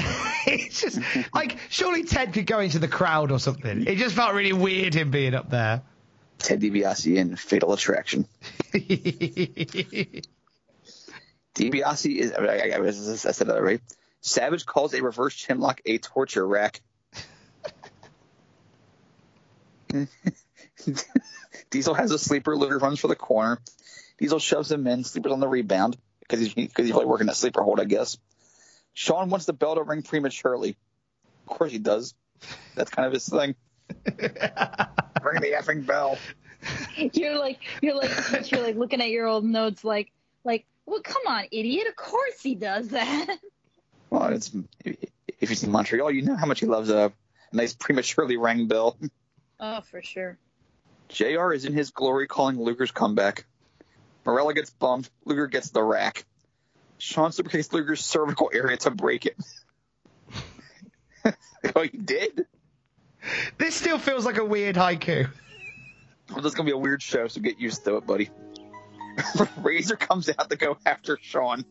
[0.46, 1.00] it's just
[1.34, 3.86] like surely Ted could go into the crowd or something.
[3.86, 5.82] It just felt really weird him being up there.
[6.38, 8.26] Ted DiBiase in Fatal Attraction.
[11.54, 13.80] DiBiase is, I, I, I, I said that right.
[14.20, 16.80] Savage calls a reverse chinlock a torture rack.
[21.70, 22.56] Diesel has a sleeper.
[22.56, 23.58] Luger runs for the corner.
[24.18, 25.02] Diesel shoves him in.
[25.02, 25.96] Sleeper's on the rebound
[26.28, 28.18] because he's, cause he's like working a sleeper hold, I guess.
[28.92, 30.76] Shawn wants the bell to ring prematurely.
[31.46, 32.14] Of course he does.
[32.74, 33.54] That's kind of his thing.
[34.06, 36.18] Ring the effing bell.
[36.96, 40.12] You're like you're like you're like looking at your old notes like
[40.44, 43.38] like well come on idiot of course he does that.
[44.10, 44.50] Well, it's
[44.84, 47.12] if you see Montreal, you know how much he loves a
[47.52, 48.96] nice prematurely rang bell.
[49.60, 50.38] Oh, for sure.
[51.08, 51.52] Jr.
[51.52, 53.46] is in his glory calling Luger's comeback.
[54.28, 55.08] Marella gets bumped.
[55.24, 56.26] Luger gets the rack.
[56.98, 59.36] Shawn superkicks Luger's cervical area to break it.
[61.74, 62.44] oh, he did?
[63.56, 65.30] This still feels like a weird haiku.
[66.28, 68.28] Well, this is going to be a weird show, so get used to it, buddy.
[69.62, 71.64] Razor comes out to go after Shawn.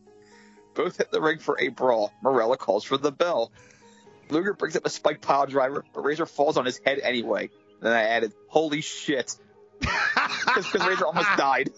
[0.74, 2.12] Both hit the ring for a brawl.
[2.24, 3.52] Marella calls for the bell.
[4.30, 7.50] Luger brings up a spike pile driver, but Razor falls on his head anyway.
[7.80, 9.36] Then I added, holy shit.
[9.78, 11.70] Because Razor almost died.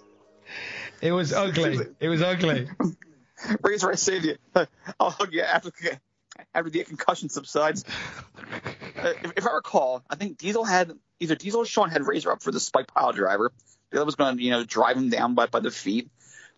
[1.00, 1.78] It was ugly.
[1.98, 2.68] It was ugly.
[3.62, 4.36] Razor, I saved you.
[4.98, 5.70] I'll hug you after,
[6.54, 7.84] after the concussion subsides.
[8.98, 12.32] Uh, if, if, I recall, I think Diesel had either Diesel or Shawn had Razor
[12.32, 13.52] up for the spike pile driver.
[13.90, 16.10] The other was going to, you know, drive him down by, by the feet.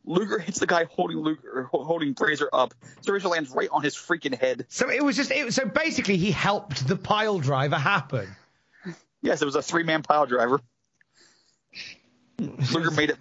[0.05, 2.75] Luger hits the guy holding Luger, holding Razor up.
[3.03, 4.67] So Razor lands right on his freaking head.
[4.69, 8.29] So it was just, it, so basically he helped the pile driver happen.
[9.23, 10.61] Yes, it was a three man pile driver.
[12.39, 13.19] Luger made it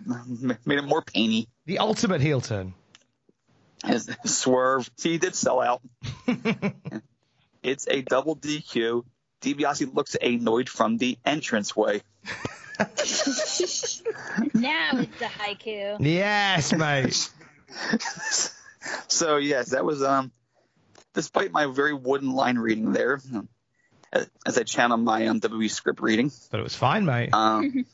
[0.65, 1.47] made it more painy.
[1.65, 2.73] The ultimate heel turn.
[3.85, 4.89] His swerve.
[4.97, 5.81] See, he did sell out.
[7.63, 9.03] it's a double DQ.
[9.41, 12.01] DiBiase looks annoyed from the entranceway.
[12.79, 12.85] now
[14.93, 15.97] it's a haiku.
[15.99, 17.29] Yes, mate.
[19.07, 20.31] so yes, that was um.
[21.13, 23.19] Despite my very wooden line reading there,
[24.13, 27.33] as I channel my um, WWE script reading, but it was fine, mate.
[27.33, 27.85] Um,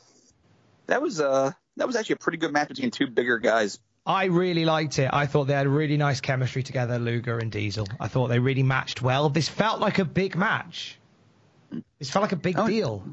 [0.88, 3.80] that was uh that was actually a pretty good match between two bigger guys.
[4.06, 5.10] I really liked it.
[5.12, 7.88] I thought they had really nice chemistry together, Luger and Diesel.
[8.00, 9.30] I thought they really matched well.
[9.30, 10.98] This felt like a big match.
[12.00, 13.04] This felt like a big oh, deal.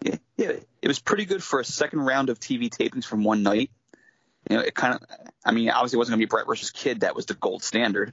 [0.00, 3.42] Yeah, yeah, it was pretty good for a second round of TV tapings from one
[3.42, 3.70] night.
[4.48, 5.02] You know, it kind of,
[5.44, 7.00] I mean, obviously it wasn't going to be Bret versus Kid.
[7.00, 8.12] That was the gold standard.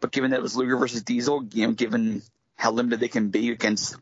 [0.00, 2.22] But given that it was Luger versus Diesel, you know, given
[2.56, 3.96] how limited they can be against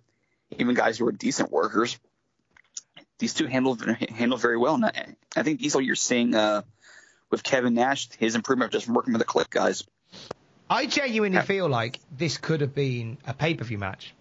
[0.59, 1.99] even guys who are decent workers,
[3.25, 4.75] these two handled handled very well.
[4.75, 6.61] And I, I think Diesel, you're seeing uh,
[7.31, 9.83] with Kevin Nash, his improvement just from working with the Kliq guys.
[10.69, 14.15] I genuinely feel like this could have been a pay per view match.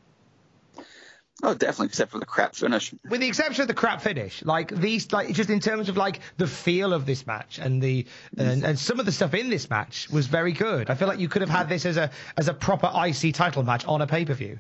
[1.43, 2.93] Oh, definitely, except for the crap finish.
[3.09, 6.21] With the exception of the crap finish, like these, like just in terms of like
[6.37, 8.05] the feel of this match and the
[8.37, 10.89] and, and some of the stuff in this match was very good.
[10.89, 13.63] I feel like you could have had this as a as a proper IC title
[13.63, 14.59] match on a pay per view.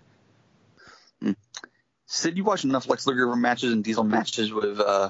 [2.13, 5.09] Sid, you watch enough Lex Luger matches and Diesel matches with, uh,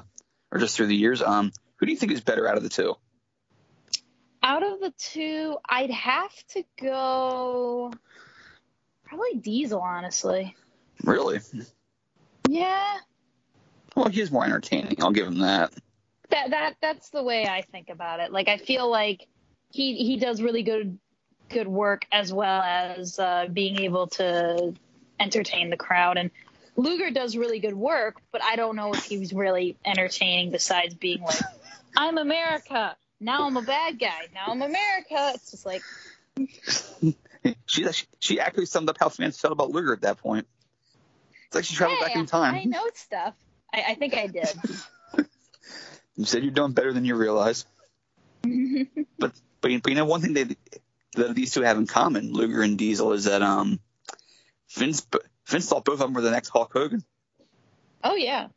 [0.50, 1.20] or just through the years.
[1.20, 2.94] Um, who do you think is better out of the two?
[4.42, 7.92] Out of the two, I'd have to go
[9.04, 10.56] probably Diesel, honestly.
[11.02, 11.40] Really?
[12.48, 12.96] Yeah,
[13.94, 15.02] Well, he's more entertaining.
[15.02, 15.74] I'll give him that.
[16.30, 18.32] that that that's the way I think about it.
[18.32, 19.26] Like I feel like
[19.70, 20.98] he he does really good
[21.50, 24.72] good work as well as uh, being able to
[25.20, 26.30] entertain the crowd and
[26.76, 31.22] Luger does really good work, but I don't know if he's really entertaining besides being
[31.22, 31.40] like,
[31.96, 32.96] I'm America.
[33.20, 34.28] Now I'm a bad guy.
[34.34, 35.32] Now I'm America.
[35.34, 35.82] It's just like,
[37.66, 37.86] She
[38.18, 40.46] she actually summed up how fans felt about Luger at that point.
[41.46, 42.54] It's like she traveled hey, back in time.
[42.54, 43.34] I know stuff.
[43.72, 44.48] I, I think I did.
[46.16, 47.66] You said you're doing better than you realize.
[48.42, 50.44] but, but you but you know one thing they,
[51.16, 53.80] that these two have in common, Luger and Diesel, is that um
[54.70, 55.06] Vince
[55.46, 57.04] Vince thought both of them were the next Hulk Hogan.
[58.02, 58.48] Oh yeah.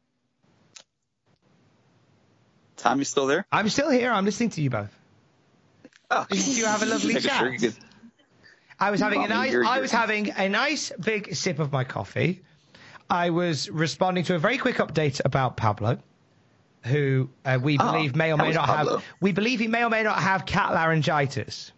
[2.78, 3.46] Tom, you still there?
[3.52, 4.12] I'm still here.
[4.12, 4.94] I'm listening to you both.
[6.12, 7.40] Oh, You have a lovely chat.
[7.40, 7.76] sure could-
[8.80, 9.52] I was having a nice.
[9.52, 12.44] you're- I you're- was having a nice big sip of my coffee.
[13.10, 15.98] I was responding to a very quick update about Pablo,
[16.84, 18.98] who uh, we Ah, believe may or may not Pablo.
[18.98, 19.06] have.
[19.20, 21.72] We believe he may or may not have cat laryngitis.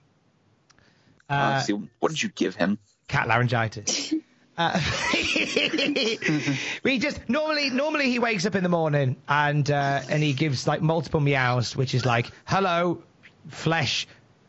[1.30, 2.78] uh, Uh, see, what did you give him?
[3.08, 4.14] cat laryngitis.
[4.60, 4.78] Uh,
[6.84, 10.68] we just normally normally he wakes up in the morning and uh, and he gives
[10.68, 13.02] like multiple meows, which is like hello,
[13.48, 14.06] flesh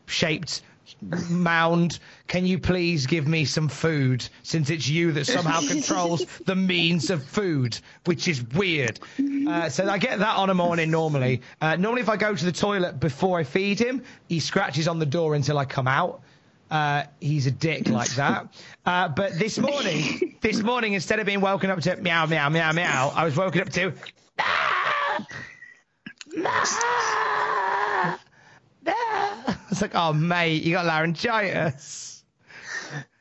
[0.07, 0.63] shaped
[1.29, 1.99] mound.
[2.27, 7.09] Can you please give me some food since it's you that somehow controls the means
[7.09, 8.99] of food, which is weird.
[9.47, 11.41] Uh, so I get that on a morning normally.
[11.61, 14.99] Uh, normally if I go to the toilet before I feed him, he scratches on
[14.99, 16.21] the door until I come out.
[16.71, 18.47] Uh, he's a dick like that.
[18.85, 22.71] Uh, but this morning, this morning, instead of being woken up to meow, meow, meow,
[22.71, 23.93] meow, I was woken up to.
[24.39, 25.27] "Ah!
[26.45, 28.19] Ah!
[28.87, 32.23] Ah!" It's like, oh, mate, you got laryngitis.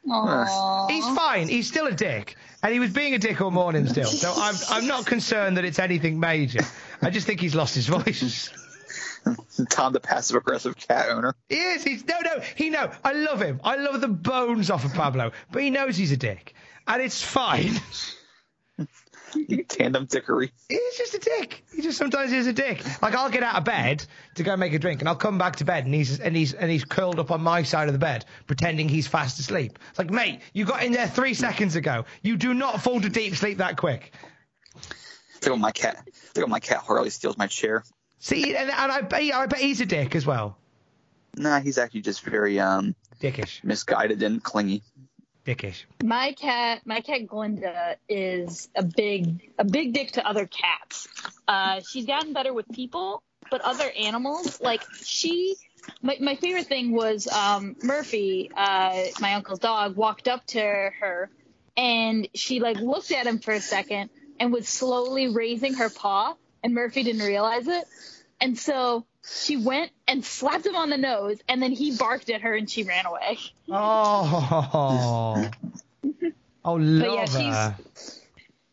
[0.09, 0.91] Aww.
[0.91, 1.49] He's fine.
[1.49, 2.37] He's still a dick.
[2.63, 4.07] And he was being a dick all morning still.
[4.07, 6.61] So I'm, I'm not concerned that it's anything major.
[7.03, 8.51] I just think he's lost his voice.
[9.71, 11.35] Tom, the passive aggressive cat owner.
[11.49, 11.85] He is.
[11.85, 12.41] He's no, no.
[12.57, 12.91] He know.
[13.05, 13.61] I love him.
[13.65, 16.55] I love the bones off of Pablo, but he knows he's a dick,
[16.87, 17.81] and it's fine.
[19.69, 20.51] Tandem dickery.
[20.69, 21.65] He's just a dick.
[21.75, 22.83] He just sometimes is a dick.
[23.01, 24.05] Like I'll get out of bed
[24.35, 26.53] to go make a drink, and I'll come back to bed, and he's and he's
[26.53, 29.79] and he's curled up on my side of the bed, pretending he's fast asleep.
[29.91, 32.07] It's like, mate, you got in there three seconds ago.
[32.23, 34.13] You do not fall to deep sleep that quick.
[35.41, 36.07] Think of my cat.
[36.13, 37.85] Think of my cat Harley steals my chair.
[38.21, 40.57] See, and, and I bet I bet he's a dick as well.
[41.37, 44.83] Nah, he's actually just very um Dickish, misguided and clingy.
[45.45, 45.85] dickish.
[46.03, 51.07] My cat, my cat Glinda is a big, a big dick to other cats.
[51.47, 55.57] Uh, she's gotten better with people, but other animals, like she.
[56.03, 61.31] My, my favorite thing was um, Murphy, uh, my uncle's dog, walked up to her,
[61.77, 66.35] and she like looked at him for a second and was slowly raising her paw,
[66.63, 67.85] and Murphy didn't realize it,
[68.41, 72.41] and so she went and slapped him on the nose, and then he barked at
[72.43, 73.39] her and she ran away.
[73.71, 75.51] Oh,
[76.65, 77.77] oh, love yeah, she's- her.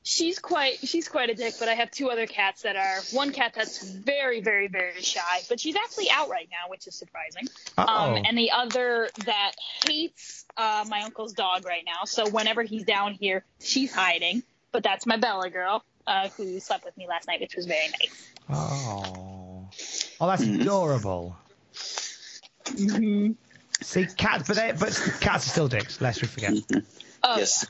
[0.04, 3.32] she's quite she's quite a dick but i have two other cats that are one
[3.34, 7.44] cat that's very very very shy but she's actually out right now which is surprising
[7.78, 8.16] Uh-oh.
[8.16, 9.52] um, and the other that
[9.86, 14.82] hates uh, my uncle's dog right now so whenever he's down here she's hiding but
[14.82, 18.30] that's my bella girl uh, who slept with me last night which was very nice
[18.50, 19.68] Oh,
[20.22, 20.62] oh, that's Mm-hmm.
[20.62, 21.36] adorable.
[23.82, 26.02] See, cats, but they, but cats are still dicks.
[26.02, 26.54] Lest we forget.
[27.24, 27.66] oh yes.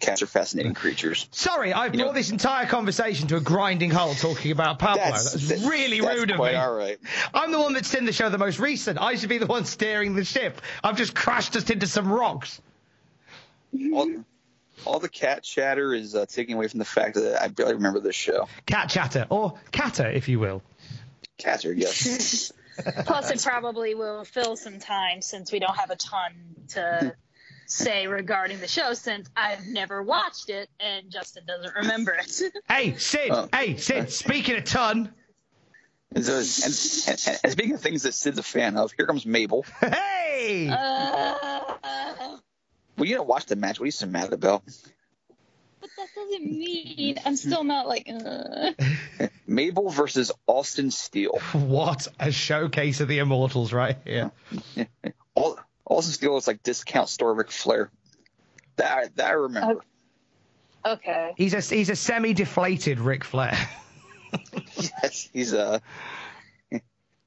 [0.00, 1.28] Cats are fascinating creatures.
[1.30, 5.02] Sorry, I've know- brought this entire conversation to a grinding halt talking about Pablo.
[5.04, 6.58] That's, that- really that's rude of quite me.
[6.58, 6.98] all right.
[7.32, 8.98] I'm the one that's in the show the most recent.
[9.00, 10.60] I should be the one steering the ship.
[10.82, 12.60] I've just crashed us into some rocks.
[13.92, 14.10] All,
[14.84, 18.00] all the cat chatter is uh, taking away from the fact that I barely remember
[18.00, 18.48] this show.
[18.66, 20.62] Cat chatter, or catter, if you will.
[21.38, 22.52] Cats are yes.
[23.06, 26.32] plus it probably will fill some time since we don't have a ton
[26.68, 27.14] to
[27.66, 32.42] say regarding the show since I've never watched it and Justin doesn't remember it.
[32.68, 33.30] Hey, Sid.
[33.30, 33.48] Oh.
[33.52, 34.10] Hey, Sid.
[34.10, 35.12] Speaking of ton.
[36.14, 39.26] And, so, and, and, and speaking of things that Sid's a fan of, here comes
[39.26, 39.64] Mabel.
[39.80, 40.68] Hey.
[40.70, 42.36] Uh,
[42.96, 43.80] Well, you didn't watch the match.
[43.80, 44.62] What are you so mad about?
[45.84, 48.08] but that doesn't mean I'm still not like.
[48.08, 48.72] Uh.
[49.46, 51.38] Mabel versus Austin Steele.
[51.52, 54.30] what a showcase of the immortals right here.
[55.34, 57.90] All, Austin Steele is like discount store Ric Flair.
[58.76, 59.84] That I, that I remember.
[60.86, 61.34] Okay.
[61.36, 63.56] He's a he's a semi-deflated Ric Flair.
[64.76, 65.82] yes, he's a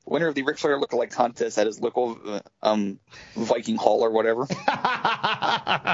[0.08, 2.18] winner of the Ric Flair lookalike contest at his local
[2.64, 3.00] um,
[3.36, 4.46] Viking Hall or whatever.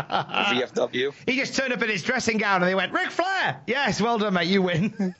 [0.01, 1.13] VFW.
[1.25, 3.61] He just turned up in his dressing gown and they went, Ric Flair!
[3.67, 4.47] Yes, well done, mate.
[4.47, 4.89] You win.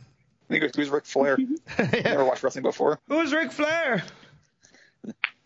[0.49, 1.37] Think it who's Ric Flair.
[1.79, 2.99] Never watched wrestling before.
[3.07, 4.03] Who's Ric Flair?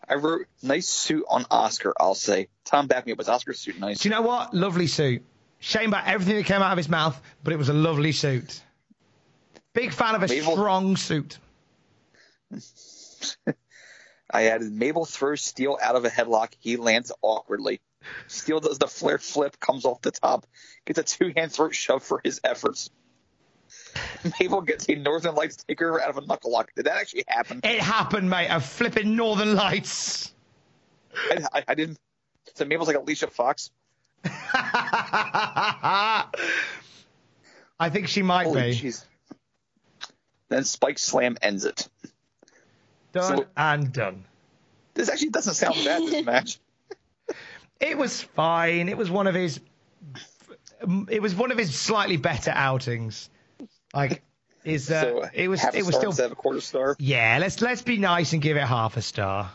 [0.08, 1.92] I wrote nice suit on Oscar.
[1.98, 3.18] I'll say Tom backed me up.
[3.18, 4.00] with Oscar's suit nice?
[4.00, 4.54] Do you know what?
[4.54, 5.22] Lovely suit.
[5.60, 8.62] Shame about everything that came out of his mouth, but it was a lovely suit.
[9.72, 11.38] Big fan of a Mabel- strong suit.
[14.30, 16.52] I added Mabel throws Steel out of a headlock.
[16.58, 17.80] He lands awkwardly.
[18.26, 20.46] Steel does the flare flip, comes off the top,
[20.86, 22.90] gets a two hand throat shove for his efforts.
[24.40, 26.70] Mabel gets a Northern Lights taker out of a knuckle lock.
[26.74, 27.60] Did that actually happen?
[27.64, 28.48] It happened, mate.
[28.48, 30.32] A flipping Northern Lights.
[31.14, 31.98] I, I, I didn't.
[32.54, 33.70] So Mabel's like Alicia Fox.
[34.24, 36.26] I
[37.90, 38.76] think she might Holy be.
[38.76, 39.04] jeez.
[40.48, 41.88] Then Spike Slam ends it.
[43.12, 44.24] Done So- and done.
[44.94, 46.02] This actually doesn't sound bad.
[46.02, 46.58] This match.
[47.80, 48.88] It was fine.
[48.88, 49.60] It was one of his.
[51.08, 53.30] It was one of his slightly better outings.
[53.94, 54.22] Like,
[54.64, 56.96] is uh, so it was it was still instead a quarter star.
[56.98, 57.38] yeah.
[57.40, 59.50] Let's let's be nice and give it half a star.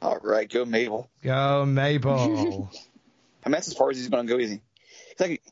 [0.00, 1.08] All right, go Mabel.
[1.22, 2.70] Go Mabel.
[3.44, 4.38] I mean, that's as far as he's going to go.
[4.38, 4.60] Easy.
[5.10, 5.42] It's like,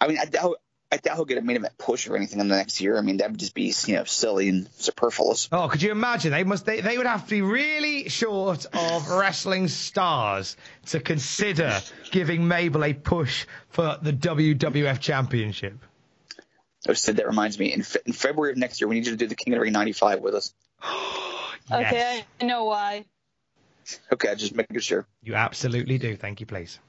[0.00, 0.56] I mean, I doubt,
[0.92, 2.98] I doubt he'll get a main event push or anything in the next year.
[2.98, 5.48] I mean, that would just be, you know, silly and superfluous.
[5.52, 6.32] oh, could you imagine?
[6.32, 11.80] They must they, they would have to be really short of wrestling stars to consider
[12.10, 15.78] giving Mabel a push for the WWF Championship.
[16.88, 17.72] Oh, Sid, that reminds me.
[17.72, 19.58] In, fe- in February of next year, we need you to do the King of
[19.58, 20.54] the Ring 95 with us.
[21.68, 21.92] Yes.
[21.92, 23.04] Okay, I know why.
[24.12, 25.06] Okay, I just making sure.
[25.22, 26.16] You absolutely do.
[26.16, 26.80] Thank you, please.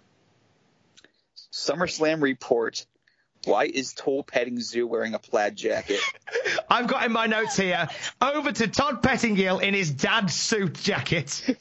[1.54, 2.86] SummerSlam report.
[3.46, 6.00] Why is Toll Petting Zoo wearing a plaid jacket?
[6.70, 7.88] I've got in my notes here
[8.22, 11.44] over to Todd Pettingill in his dad's suit jacket.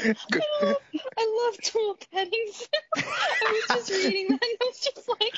[0.00, 2.68] I love Tool Pettings.
[2.96, 5.34] I was just reading that and I was just like,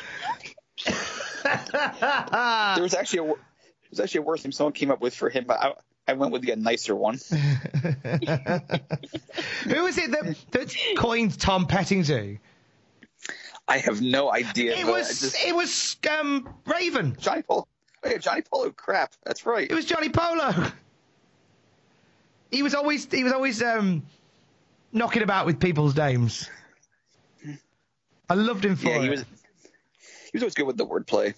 [2.74, 5.14] there was actually a wor- there was actually a worse name someone came up with
[5.14, 5.72] for him, but I,
[6.08, 7.14] I went with the nicer one.
[7.30, 7.38] Who
[9.86, 12.38] is it that, that coined Tom Pettingzoo?
[13.68, 14.76] I have no idea.
[14.76, 17.16] It was just- it was um, Raven.
[17.18, 17.66] Johnny Polo.
[18.04, 18.70] Oh, yeah, Johnny Polo.
[18.70, 19.68] Crap, that's right.
[19.68, 20.70] It was Johnny Polo.
[22.50, 24.04] He was always he was always um,
[24.92, 26.48] knocking about with people's names.
[28.30, 29.10] I loved him for yeah, he it.
[29.10, 29.24] was.
[30.32, 31.34] He was always good with the wordplay.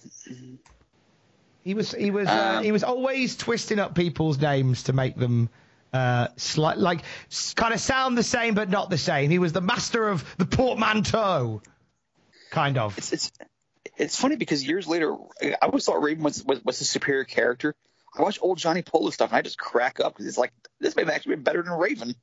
[1.63, 5.15] He was he was uh, Um, he was always twisting up people's names to make
[5.15, 5.49] them
[5.93, 7.01] uh, slight like
[7.55, 9.29] kind of sound the same but not the same.
[9.31, 11.61] He was the master of the portmanteau,
[12.49, 12.97] kind of.
[12.97, 13.31] It's it's
[13.97, 17.75] it's funny because years later, I always thought Raven was was, was a superior character.
[18.17, 20.95] I watch old Johnny Polo stuff and I just crack up because it's like this
[20.95, 22.15] may have actually been better than Raven.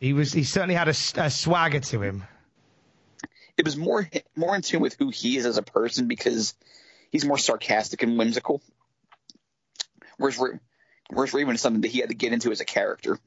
[0.00, 2.24] He was he certainly had a, s- a swagger to him.
[3.56, 6.54] It was more more in tune with who he is as a person because
[7.10, 8.62] he's more sarcastic and whimsical.
[10.16, 10.40] Whereas
[11.10, 13.18] whereas Raven is something that he had to get into as a character.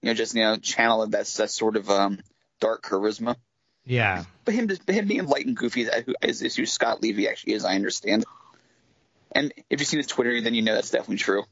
[0.00, 2.20] You know, just you know, channel that that sort of um,
[2.60, 3.36] dark charisma.
[3.86, 5.90] Yeah, But him, but him being light and goofy is,
[6.22, 7.64] is, is who Scott Levy actually is.
[7.64, 8.24] I understand.
[9.32, 11.42] And if you've seen his Twitter, then you know that's definitely true.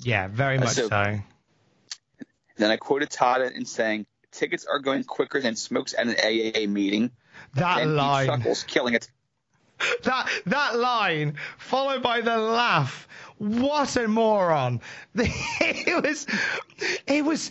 [0.00, 1.20] yeah, very Uh, much so- so.
[2.56, 6.66] Then I quoted Todd in saying, "Tickets are going quicker than smokes at an AAA
[6.68, 7.10] meeting."
[7.54, 9.08] That and line, chuckles, killing it.
[10.02, 13.08] that that line, followed by the laugh.
[13.38, 14.80] What a moron!
[15.60, 16.26] It was,
[17.06, 17.50] it was,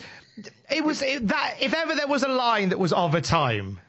[0.70, 1.56] it was it, that.
[1.60, 3.80] If ever there was a line that was of a time,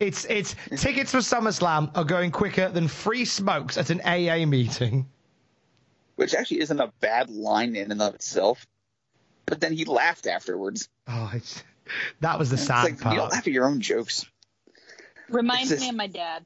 [0.00, 5.06] it's it's tickets for SummerSlam are going quicker than free smokes at an AA meeting.
[6.16, 8.66] which actually isn't a bad line in and of itself.
[9.46, 10.88] But then he laughed afterwards.
[11.08, 11.62] Oh, it's,
[12.20, 13.14] that was the It's sad like part.
[13.14, 14.24] you don't laugh at your own jokes.
[15.28, 16.44] reminds It's me of my dad.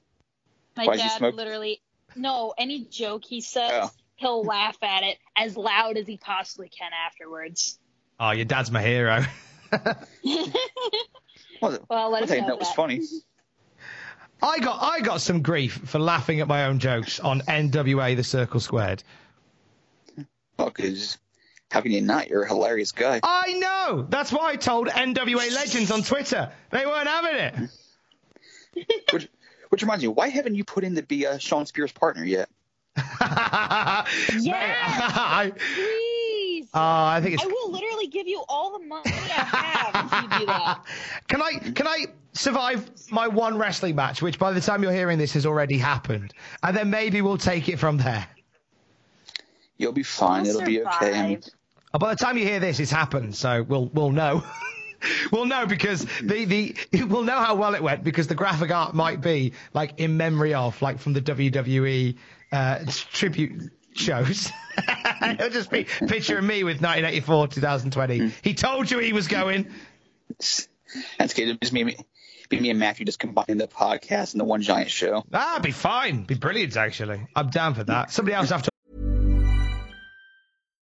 [0.77, 1.81] My Why, does he dad literally,
[2.14, 3.91] no, any joke he says, Oh.
[4.16, 7.79] he'll laugh at it as loud as he possibly can afterwards.
[8.18, 9.24] Oh, your dad's my hero.
[11.60, 12.76] well, Well, let I us think know that was that.
[12.76, 13.00] funny.
[14.42, 18.24] I got I got some grief for laughing at my own jokes on NWA The
[18.24, 19.02] Circle Squared.
[20.58, 21.18] Well, 'cause
[21.70, 22.28] how can you not?
[22.28, 23.20] You're a hilarious guy.
[23.22, 24.06] I know.
[24.08, 26.52] That's why I told NWA Legends on Twitter.
[26.70, 27.54] They weren't having it.
[29.12, 29.28] which,
[29.70, 32.48] which reminds me, why haven't you put in to be uh, Shawn Spears' partner yet?
[32.98, 34.04] I,
[35.74, 36.68] Please.
[36.74, 37.42] uh, I think it's.
[37.42, 40.84] I will literally give you all the money I have if you do that.
[41.28, 45.18] Can I can I survive my one wrestling match, which by the time you're hearing
[45.18, 46.32] this has already happened,
[46.62, 48.26] and then maybe we'll take it from there.
[49.78, 50.42] You'll be fine.
[50.42, 51.14] I'll It'll be okay.
[51.14, 52.00] I mean, survive.
[52.00, 54.44] By the time you hear this, it's happened, so we'll we'll know.
[55.32, 58.94] we'll know because the the we'll know how well it went because the graphic art
[58.94, 62.16] might be like in memory of like from the WWE
[62.52, 64.51] uh, tribute shows.
[65.22, 68.32] It'll just be picture of me with 1984 2020.
[68.42, 69.70] He told you he was going.
[71.18, 71.49] that's good.
[71.49, 71.97] It'll just be me,
[72.49, 75.24] be me and Matthew just combining the podcast and the one giant show.
[75.32, 76.24] Ah, it'd be fine.
[76.24, 77.26] Be brilliant actually.
[77.34, 78.11] I'm down for that.
[78.11, 78.70] Somebody else have to.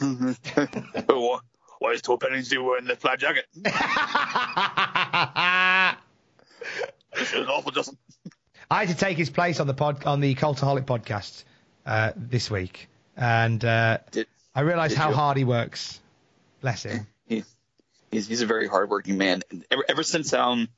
[1.08, 1.40] Oh,
[1.78, 3.46] why is Tor Pennington wearing the flat jacket?
[7.14, 7.98] this is awful, Justin.
[8.70, 11.44] I had to take his place on the pod on the Cultaholic podcast
[11.84, 15.14] uh, this week, and uh, Did, I realised how you?
[15.14, 16.00] hard he works.
[16.60, 17.06] Bless him.
[17.28, 17.44] he,
[18.10, 19.42] he's, he's a very hardworking man.
[19.70, 20.68] Ever, ever since um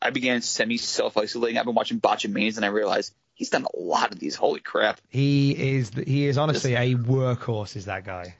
[0.00, 3.78] I began semi self isolating, I've been watching Botchamanias, and I realized he's done a
[3.78, 4.34] lot of these.
[4.36, 7.76] Holy crap, He is he is honestly a workhorse.
[7.76, 8.34] Is that guy?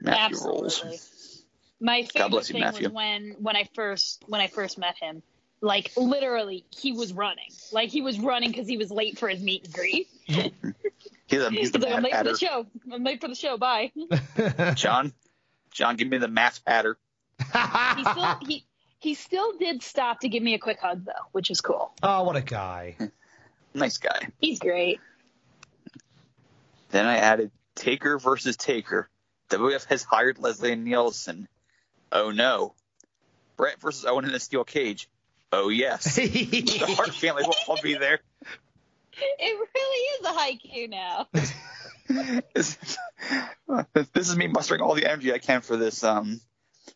[0.00, 0.88] Matthew Absolutely.
[0.88, 1.42] rolls.
[1.80, 2.88] My favorite bless you, thing Matthew.
[2.88, 5.22] was when when I first when I first met him.
[5.62, 7.48] Like literally, he was running.
[7.72, 10.08] Like he was running because he was late for his meet and greet.
[11.28, 12.66] He's a he's He's the like, I'm math late for the show.
[12.92, 13.56] I'm late for the show.
[13.56, 13.90] Bye.
[14.76, 15.12] John,
[15.72, 16.98] John, give me the math patter.
[17.40, 18.64] he still he
[19.00, 21.90] he still did stop to give me a quick hug though, which is cool.
[22.02, 22.96] Oh, what a guy!
[23.74, 24.28] Nice guy.
[24.40, 25.00] He's great.
[26.90, 29.10] Then I added Taker versus Taker.
[29.50, 31.48] WF has hired Leslie Nielsen.
[32.12, 32.74] Oh no.
[33.56, 35.08] Bret versus Owen in a steel cage.
[35.52, 36.16] Oh yes.
[36.16, 38.20] the Hart family will all be there.
[39.38, 41.26] It really is a haiku now.
[42.54, 42.88] This,
[44.12, 46.40] this is me mustering all the energy I can for this um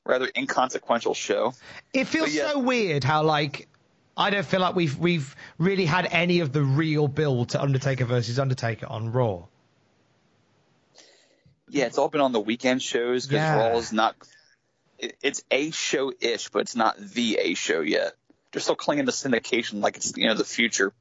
[0.04, 1.54] rather inconsequential show.
[1.92, 2.50] It feels yeah.
[2.50, 3.68] so weird how like
[4.16, 8.04] I don't feel like we've we've really had any of the real build to Undertaker
[8.04, 9.44] versus Undertaker on Raw.
[11.70, 13.70] Yeah, it's all been on the weekend shows because Yeah.
[13.70, 14.16] Raw is not.
[14.98, 18.14] It, it's a show ish, but it's not the a show yet.
[18.52, 20.92] They're still clinging to syndication like it's you know the future.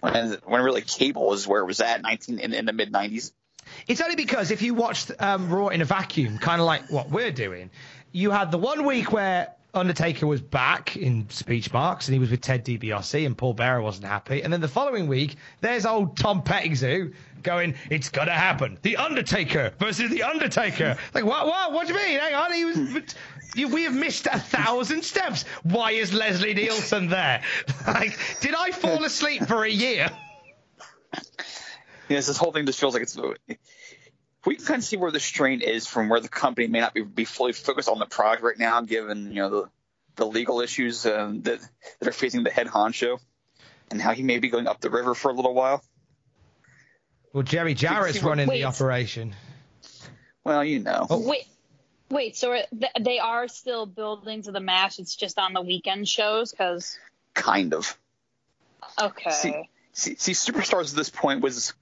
[0.00, 3.32] When when really cable is where it was at 19 in, in the mid 90s.
[3.88, 7.10] It's only because if you watched um, Raw in a vacuum, kind of like what
[7.10, 7.70] we're doing,
[8.12, 12.30] you had the one week where Undertaker was back in speech marks and he was
[12.30, 14.42] with Ted DiBiase and Paul Bearer wasn't happy.
[14.42, 17.12] And then the following week, there's old Tom Pettigrew
[17.42, 18.78] going, it's to happen.
[18.82, 20.96] The Undertaker versus The Undertaker.
[21.12, 22.18] Like, what, what, what do you mean?
[22.18, 22.52] Hang on.
[22.52, 23.04] He was,
[23.56, 25.44] we have missed a thousand steps.
[25.62, 27.42] Why is Leslie Nielsen there?
[27.86, 30.10] like, did I fall asleep for a year?
[32.06, 33.16] Yes, this whole thing just feels like it's.
[34.46, 36.94] We can kind of see where the strain is from where the company may not
[36.94, 39.68] be, be fully focused on the product right now, given you know the
[40.16, 41.60] the legal issues um, that
[42.00, 43.18] that are facing the head honcho,
[43.90, 45.82] and how he may be going up the river for a little while.
[47.32, 48.58] Well, Jerry Jarrett's running Wait.
[48.58, 49.34] the operation.
[50.44, 51.06] Well, you know.
[51.10, 51.46] Wait,
[52.10, 52.36] wait.
[52.36, 54.98] So are- th- they are still building to the match.
[54.98, 56.96] It's just on the weekend shows because
[57.34, 57.98] Kind of.
[59.00, 59.30] okay.
[59.30, 61.72] See, see, see, Superstars at this point was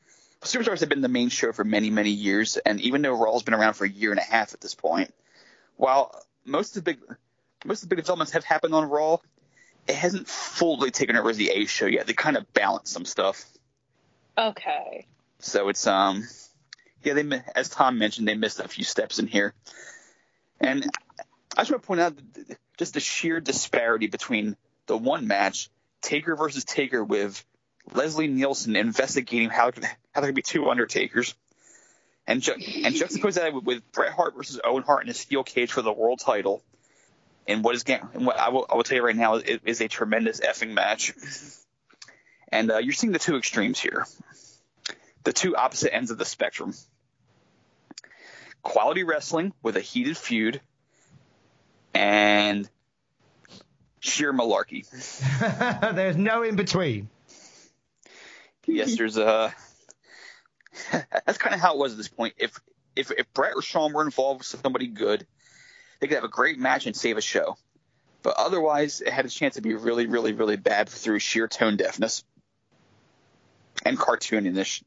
[0.43, 3.55] Superstars had been the main show for many, many years, and even though Raw's been
[3.55, 5.15] around for a year and a half at this point,
[5.77, 7.01] while most of the big
[7.65, 9.19] most of the big developments have happened on Raw,
[9.87, 12.07] it hasn't fully taken over as the A show yet.
[12.09, 13.45] They kind of balance some stuff,
[14.37, 15.07] Okay.
[15.39, 16.27] so it's um,
[17.05, 19.55] yeah, they as Tom mentioned, they missed a few steps in here,
[20.61, 20.85] and
[21.57, 22.15] I just want to point out
[22.79, 25.71] just the sheer disparity between the one match,
[26.01, 27.45] Taker versus Taker with
[27.93, 29.71] Leslie Nielsen investigating how
[30.13, 31.35] how there could be two Undertakers,
[32.27, 35.43] and ju- and juxtapose that with, with Bret Hart versus Owen Hart in a steel
[35.43, 36.63] cage for the world title,
[37.47, 39.81] and what is and what I will I will tell you right now is, is
[39.81, 41.13] a tremendous effing match,
[42.49, 44.07] and uh, you're seeing the two extremes here,
[45.25, 46.75] the two opposite ends of the spectrum.
[48.63, 50.61] Quality wrestling with a heated feud,
[51.95, 52.69] and
[53.99, 54.89] sheer malarkey.
[55.95, 57.09] There's no in between.
[58.67, 59.55] Yes, there's a.
[60.93, 62.35] That's kind of how it was at this point.
[62.39, 62.59] If
[62.97, 65.27] if if Bret or Shawn were involved with somebody good,
[66.01, 67.57] they could have a great match and save a show.
[68.23, 71.77] But otherwise, it had a chance to be really, really, really bad through sheer tone
[71.77, 72.25] deafness
[73.85, 74.83] and cartooniness.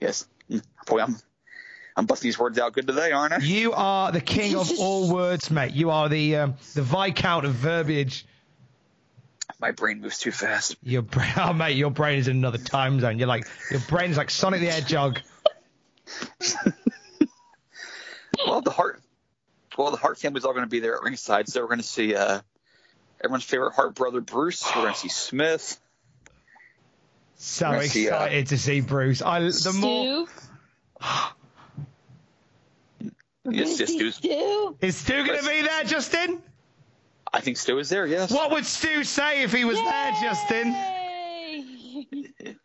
[0.00, 0.26] Yes,
[0.86, 1.16] boy, I'm
[1.96, 3.38] I'm busting these words out good today, aren't I?
[3.38, 5.72] You are the king of all words, mate.
[5.72, 8.24] You are the um, the viscount of verbiage.
[9.60, 10.76] My brain moves too fast.
[10.82, 13.18] Your brain, oh mate, your brain is in another time zone.
[13.18, 15.20] You're like your brain is like Sonic the Hedgehog.
[18.46, 19.00] Well, the heart,
[19.76, 21.84] well, the Hart family's all going to be there at ringside, so we're going to
[21.84, 22.40] see uh,
[23.22, 24.64] everyone's favorite Hart brother Bruce.
[24.74, 25.80] We're going to see Smith.
[27.36, 29.22] So Let's see, uh, excited to see Bruce.
[29.22, 30.28] I the more Stu.
[33.50, 34.76] Yes, yes, Stu.
[34.82, 36.42] is Stu going to be there, Justin?
[37.38, 38.04] I think Stu is there.
[38.04, 38.32] Yes.
[38.32, 40.74] What would Stu say if he was there, Justin?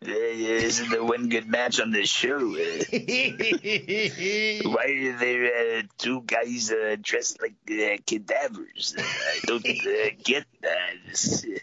[0.00, 2.38] isn't there one good match on this show?
[2.38, 2.40] Uh,
[4.68, 8.96] why are there uh, two guys uh, dressed like uh, cadavers?
[8.98, 11.44] Uh, I don't uh, get that.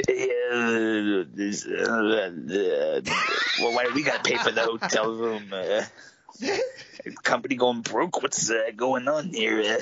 [0.00, 2.30] Uh, this, uh, uh,
[3.60, 5.52] well, why do we gotta pay for the hotel room?
[5.52, 5.82] Uh,
[7.24, 8.22] company going broke?
[8.22, 9.80] What's uh, going on here?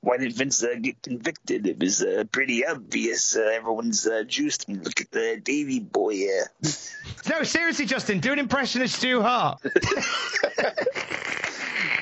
[0.00, 1.66] Why did Vince uh, get convicted?
[1.66, 3.36] It was uh, pretty obvious.
[3.36, 4.66] Uh, everyone's uh, juiced.
[4.68, 6.14] I mean, look at the Davy boy.
[6.24, 6.68] Uh,
[7.30, 9.60] no, seriously, Justin, do an impression of Stu Hart.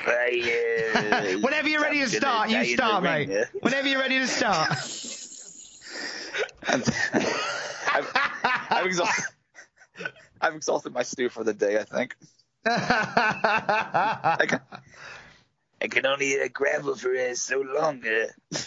[0.09, 3.41] I, uh, Whenever you're ready to I'm gonna start, you in the start, ring, mate.
[3.41, 3.45] uh.
[3.61, 4.69] Whenever you're ready to start.
[6.67, 6.83] I'm,
[8.69, 9.25] I've, exhausted,
[10.39, 11.77] I've exhausted my stew for the day.
[11.77, 12.15] I think.
[12.65, 14.59] I can,
[15.81, 18.01] I can only uh, gravel for uh, so long.
[18.05, 18.27] Uh,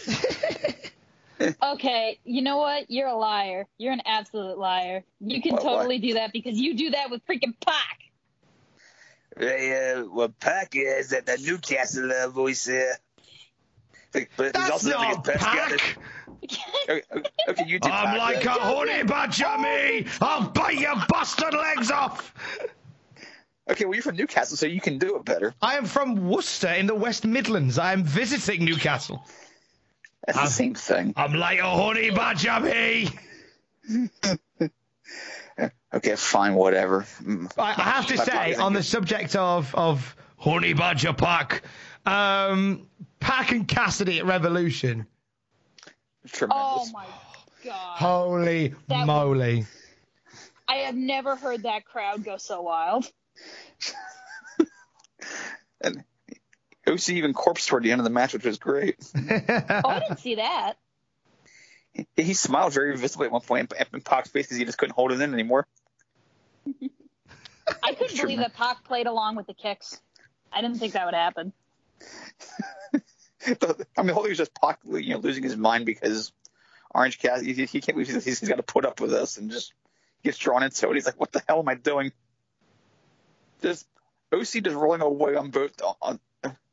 [1.62, 2.90] Okay, you know what?
[2.90, 3.66] You're a liar.
[3.78, 5.04] You're an absolute liar.
[5.20, 5.70] You can What- what?
[5.78, 7.98] totally do that because you do that with freaking Pac.
[9.38, 12.68] Hey, uh, well, Pac is that the Newcastle uh, voice.
[12.68, 12.92] Uh,
[14.12, 15.98] but he's That's also the not best guy that- Pac.
[16.90, 17.02] okay,
[17.48, 17.88] okay, you do.
[17.88, 20.06] I'm Pac, like uh, a honey badger, me.
[20.20, 22.34] I'll bite your bastard legs off.
[23.68, 25.54] Okay, well you're from Newcastle, so you can do it better.
[25.62, 27.78] I am from Worcester in the West Midlands.
[27.78, 29.24] I am visiting Newcastle.
[30.26, 31.14] That's the same thing.
[31.16, 33.08] I'm like a honey badger, me.
[35.92, 37.04] Okay, fine, whatever.
[37.58, 41.62] I, I have to My say, body on the subject of of honey badger Pac,
[42.06, 42.86] um,
[43.18, 45.06] Pac and Cassidy at Revolution.
[46.28, 46.64] Tremendous.
[46.64, 47.06] Oh my
[47.64, 47.98] god!
[47.98, 49.66] Holy That- moly!
[50.68, 53.10] I have never heard that crowd go so wild.
[55.82, 56.04] And
[56.86, 58.96] OC even corpse toward the end of the match, which was great.
[59.14, 60.74] Oh, I didn't see that.
[61.92, 64.78] He, he smiled very visibly at one point in, in Pac's face because he just
[64.78, 65.66] couldn't hold it in anymore.
[67.82, 70.00] I couldn't believe that Pac played along with the kicks.
[70.52, 71.52] I didn't think that would happen.
[73.46, 76.32] I mean, the whole thing was just Pac, you know, losing his mind because
[76.94, 79.50] Orange Cat, he, he can't believe he's, he's got to put up with this and
[79.50, 79.72] just
[80.22, 80.94] gets drawn into it.
[80.94, 82.12] He's like, what the hell am I doing?
[83.62, 83.86] Just
[84.32, 86.20] OC just rolling away on both, on,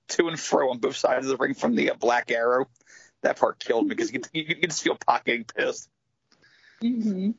[0.09, 2.67] to and fro on both sides of the ring from the uh, Black Arrow.
[3.23, 5.89] That part killed me because you, could- you, you could just feel Pac getting pissed.
[6.81, 7.31] Mm-hmm.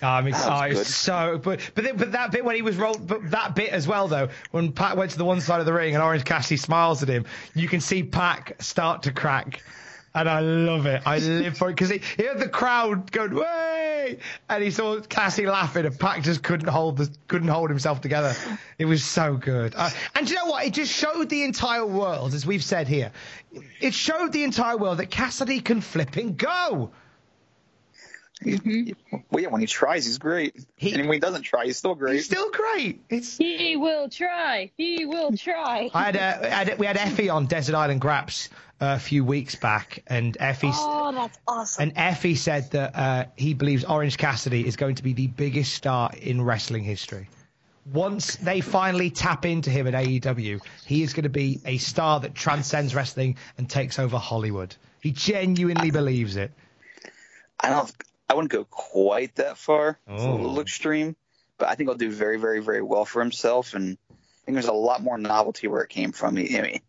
[0.00, 0.86] I mean, That was oh, it's good.
[0.86, 3.86] so, but but then- but that bit when he was rolled, but that bit as
[3.86, 6.56] well though, when Pac went to the one side of the ring and Orange Cassidy
[6.56, 9.62] smiles at him, you can see Pac start to crack,
[10.16, 11.02] and I love it.
[11.04, 14.98] I live for it because he, he had the crowd going, "Way!" And he saw
[15.02, 18.34] Cassidy laughing, and Pac just couldn't hold the couldn't hold himself together.
[18.78, 19.74] It was so good.
[19.76, 20.64] Uh, and you know what?
[20.64, 23.12] It just showed the entire world, as we've said here,
[23.80, 26.92] it showed the entire world that Cassidy can flip and go.
[28.44, 29.16] Mm-hmm.
[29.30, 30.54] Well, yeah, when he tries, he's great.
[30.76, 32.16] He, and when he doesn't try, he's still great.
[32.16, 33.02] He's still great.
[33.08, 33.38] It's...
[33.38, 34.70] He will try.
[34.76, 35.90] He will try.
[35.94, 39.54] I had, a, I had we had Effy on Desert Island Graps a few weeks
[39.54, 40.70] back, and Effy.
[40.74, 41.82] Oh, that's awesome.
[41.84, 45.72] And Effy said that uh, he believes Orange Cassidy is going to be the biggest
[45.72, 47.28] star in wrestling history.
[47.92, 52.20] Once they finally tap into him at AEW, he is going to be a star
[52.20, 54.74] that transcends wrestling and takes over Hollywood.
[55.00, 56.50] He genuinely believes it.
[57.60, 57.92] I don't.
[58.28, 59.98] I wouldn't go quite that far.
[60.08, 61.16] It's a little extreme,
[61.58, 63.74] but I think he'll do very, very, very well for himself.
[63.74, 64.14] And I
[64.44, 66.36] think there's a lot more novelty where it came from.
[66.36, 66.80] He, I mean,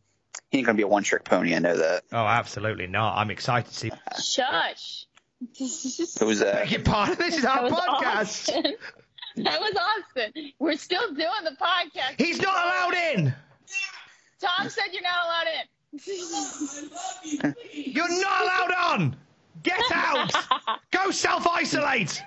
[0.49, 1.55] he ain't gonna be a one-trick pony.
[1.55, 2.03] I know that.
[2.11, 3.17] Oh, absolutely not.
[3.17, 3.91] I'm excited to see.
[4.19, 5.05] Shush.
[5.59, 7.15] It was uh, Beg your pardon.
[7.19, 8.49] This is our podcast.
[8.49, 8.73] Austin.
[9.35, 10.51] That was Austin.
[10.57, 12.19] We're still doing the podcast.
[12.19, 13.35] He's not allowed in.
[14.41, 17.55] Tom said you're not allowed in.
[17.71, 19.15] You're not allowed on.
[19.63, 20.31] Get out.
[20.91, 22.21] Go self-isolate.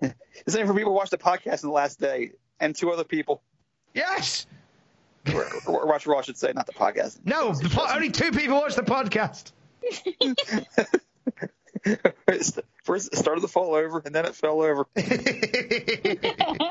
[0.00, 0.12] the
[0.48, 3.42] same for people who watched the podcast in the last day, and two other people.
[3.94, 4.46] Yes.
[5.32, 7.18] Or, or watch Raw, I should say, not the podcast.
[7.24, 9.52] No, the po- only two people watch the podcast.
[12.84, 14.86] First, it started to fall over, and then it fell over.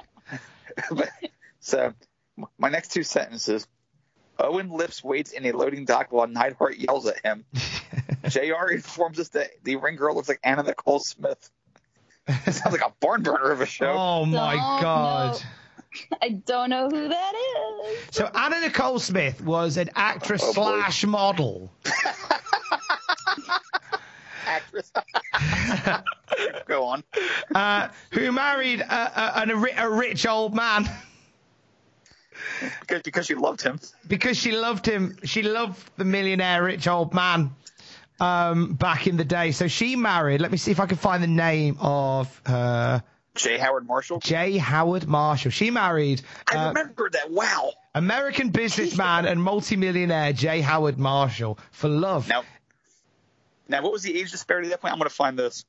[0.91, 1.09] But-
[1.59, 1.93] so,
[2.57, 3.67] my next two sentences.
[4.39, 7.45] Owen Lips waits in a loading dock while Neidhart yells at him.
[8.29, 11.49] JR informs us that the ring girl looks like Anna Nicole Smith.
[12.27, 13.91] It sounds like a barn burner of a show.
[13.91, 15.33] Oh my Don't god.
[15.35, 15.39] know.
[16.21, 17.97] I don't know who that is.
[18.11, 20.79] So Anna Nicole Smith was an actress Oh, boy.
[20.79, 21.71] slash model.
[24.45, 24.91] Actress.
[26.67, 27.03] Go on.
[27.55, 30.89] uh, who married a, a, a, ri- a rich old man
[32.81, 33.79] Because, because you loved him.
[34.07, 35.17] because she loved him.
[35.23, 37.51] She loved the millionaire rich old man
[38.19, 39.51] um, back in the day.
[39.51, 40.41] So she married.
[40.41, 43.03] Let me see if I can find the name of her.
[43.35, 43.57] J.
[43.57, 44.19] Howard Marshall.
[44.19, 44.57] J.
[44.57, 45.49] Howard Marshall.
[45.49, 46.21] She married
[46.51, 47.31] I uh, remember that.
[47.31, 47.71] Wow.
[47.95, 50.61] American businessman and multimillionaire J.
[50.61, 52.27] Howard Marshall for love.
[52.29, 52.43] Now,
[53.67, 54.93] now, what was the age disparity at that point?
[54.93, 55.65] I'm going to find this.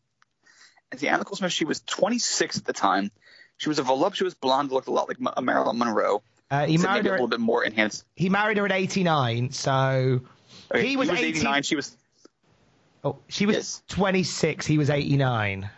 [0.90, 3.10] And the Anna Smith, she was 26 at the time.
[3.56, 6.22] She was a voluptuous blonde, looked a lot like Marilyn Monroe.
[6.50, 7.16] Uh, he Except married maybe a her.
[7.16, 8.04] little bit more enhanced.
[8.16, 9.50] He married her at 89.
[9.52, 10.20] So
[10.72, 11.62] Okay, he was, 18 89.
[11.62, 11.96] She was,
[13.02, 13.82] Oh, she was Yes.
[13.88, 14.66] 26.
[14.66, 15.68] He was 89.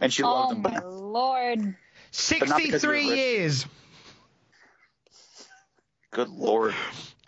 [0.00, 0.62] and she Oh loved him.
[0.62, 1.58] my lord.
[1.60, 1.74] not
[2.12, 3.18] because he was 63 rich.
[3.18, 3.66] years.
[6.10, 6.74] good lord.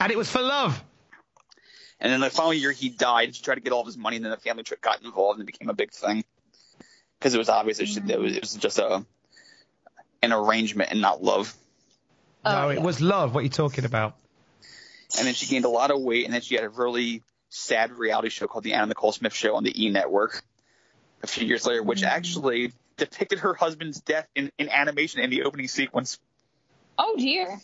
[0.00, 0.82] And it was for love.
[1.98, 3.34] And then the following year, he died.
[3.34, 5.40] She tried to get all of his money, and then the family trip got involved,
[5.40, 6.24] and it became a big thing
[7.18, 9.04] because it was obvious that she, it, was, it was just a
[10.22, 11.54] an arrangement and not love.
[12.52, 12.80] No, Oh, it yeah.
[12.82, 13.34] was love.
[13.34, 14.16] What are you talking about?
[15.18, 17.92] And then she gained a lot of weight, and then she had a really sad
[17.92, 20.42] reality show called The Anna Nicole Smith Show on the E Network
[21.22, 25.44] a few years later, which actually depicted her husband's death in, in animation in the
[25.44, 26.18] opening sequence.
[26.98, 27.60] Oh dear.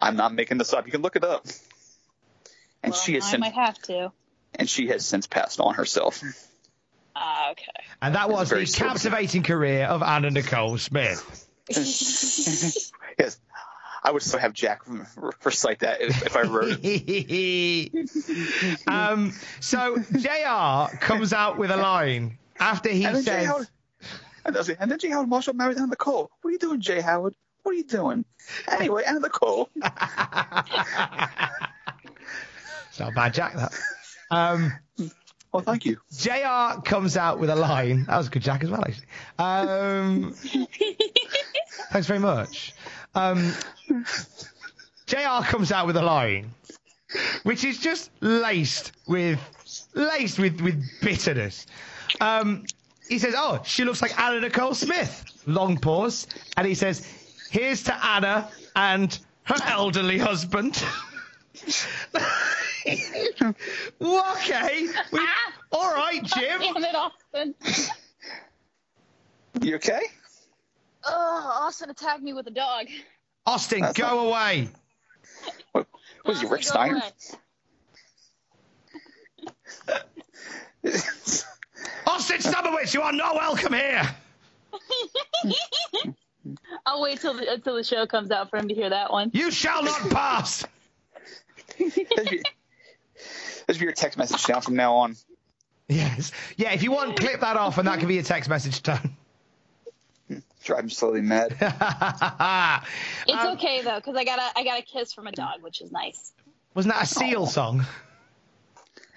[0.00, 0.86] I'm not making this up.
[0.86, 1.46] You can look it up.
[2.82, 4.12] And Well, she has I since might have to.
[4.54, 6.22] and she has since passed on herself.
[7.14, 7.66] Ah, okay.
[8.00, 11.46] And that was the captivating career of Anna Nicole Smith.
[13.18, 13.38] yes.
[14.02, 14.80] I would still have Jack
[15.44, 18.00] recite that if, if I wrote it.
[18.86, 23.68] um, so JR comes out with a line after he And then Jay says, Howard,
[24.46, 26.30] and, I was like, and then Jay Howard Marshall married Anna Nicole.
[26.40, 27.34] What are you doing, Jay Howard?
[27.62, 28.24] What are you doing?
[28.68, 29.68] Anyway, Anna Nicole.
[32.88, 33.72] It's not a bad Jack, that.
[34.32, 34.72] Um,
[35.52, 35.98] Well, thank you.
[36.16, 38.04] JR comes out with a line.
[38.04, 39.06] That was a good Jack as well, actually.
[39.38, 40.34] Um,
[41.90, 42.74] thanks very much.
[43.14, 43.52] Um,
[45.06, 46.52] JR comes out with a line,
[47.42, 49.40] which is just laced with
[49.94, 51.66] laced with, with bitterness.
[52.20, 52.64] Um,
[53.08, 57.06] he says, "Oh, she looks like Anna Nicole Smith." Long pause, and he says,
[57.50, 60.82] "Here's to Anna and her elderly husband."
[62.86, 63.02] okay,
[65.12, 65.28] we,
[65.72, 66.60] all right, Jim.
[66.60, 67.54] Damn it, Austin.
[69.60, 70.00] You okay?
[71.04, 72.86] Oh, Austin attacked me with a dog.
[73.46, 74.68] Austin, That's go away.
[75.72, 75.86] What,
[76.24, 76.94] was you Austin, Rick go Steiner?
[76.96, 77.02] away.
[82.06, 84.08] Austin Stubowitz, you are not welcome here.
[86.86, 89.30] I'll wait till the, until the show comes out for him to hear that one.
[89.32, 90.64] You shall not pass.
[91.78, 92.42] That should be-
[93.66, 95.14] that should be your text message now from now on.
[95.88, 96.32] Yes.
[96.56, 99.14] Yeah, if you want, clip that off and that can be a text message tone.
[100.70, 101.50] Drive him slowly mad.
[103.26, 105.62] It's Um, okay though, because I got a I got a kiss from a dog,
[105.62, 106.32] which is nice.
[106.74, 107.84] Wasn't that a seal song?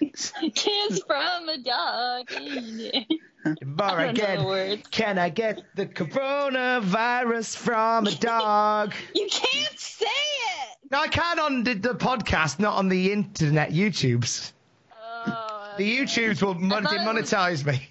[0.00, 2.28] kiss from a dog.
[3.62, 4.82] Bar I don't know again.
[4.90, 8.92] Can I get the coronavirus from a dog?
[9.14, 10.78] You can't say it.
[10.90, 14.50] No, I can on the, the podcast, not on the internet, YouTubes.
[14.92, 17.88] Oh, The YouTubes will mon- thought was- me.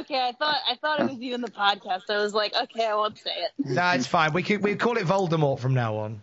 [0.00, 0.20] Okay.
[0.20, 2.02] I thought I thought it was you in the podcast.
[2.10, 3.52] I was like, okay, I won't say it.
[3.58, 4.32] No, it's fine.
[4.32, 6.22] We could we call it Voldemort from now on.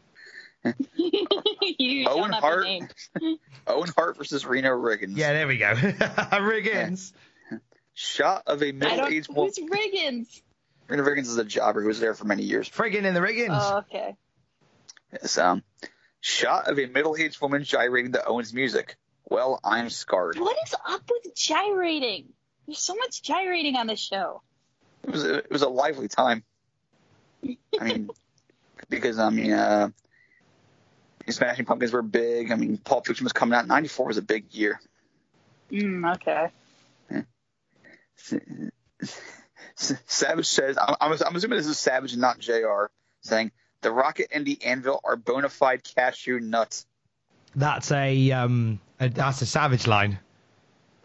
[0.95, 2.65] you Owen Hart.
[3.67, 5.15] Owen Hart versus Reno Riggins.
[5.15, 5.73] Yeah, there we go.
[5.75, 7.13] Riggins.
[7.93, 9.53] Shot of a middle-aged woman.
[9.55, 10.41] Who's Riggins?
[10.87, 12.69] Reno Riggins is a jobber who was there for many years.
[12.69, 13.49] Friggin' in the Riggins.
[13.51, 14.15] Oh, okay.
[15.13, 15.63] Yes, um,
[16.19, 18.97] shot of a middle-aged woman gyrating to Owen's music.
[19.29, 20.37] Well, I'm scarred.
[20.37, 22.33] What is up with gyrating?
[22.65, 24.41] There's so much gyrating on this show.
[25.03, 26.43] It was a, it was a lively time.
[27.79, 28.09] I mean,
[28.89, 29.89] because I mean, uh,
[31.29, 32.51] Smashing Pumpkins were big.
[32.51, 33.67] I mean, Pulp Fiction was coming out.
[33.67, 34.79] '94 was a big year.
[35.71, 36.51] Mm, okay.
[39.75, 42.85] Savage says, I'm, I'm, I'm assuming this is Savage and not Jr.
[43.21, 43.51] saying
[43.81, 46.85] the Rocket and the Anvil are bona fide cashew nuts.
[47.55, 50.19] That's a um, a, that's a savage line.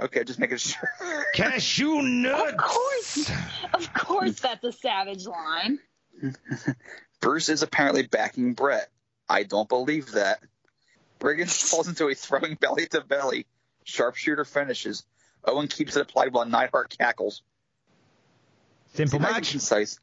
[0.01, 0.91] Okay, just making sure.
[1.35, 2.53] Cashew nuts.
[2.53, 3.31] Of course,
[3.75, 5.79] of course, that's a savage line.
[7.21, 8.89] Bruce is apparently backing Bret.
[9.29, 10.41] I don't believe that.
[11.21, 13.47] Briggins falls into a throwing belly to belly.
[13.85, 15.05] Sharpshooter finishes.
[15.45, 17.43] Owen keeps it applied while Neidhart cackles.
[18.95, 19.51] Simple Nice and match.
[19.51, 20.01] concise.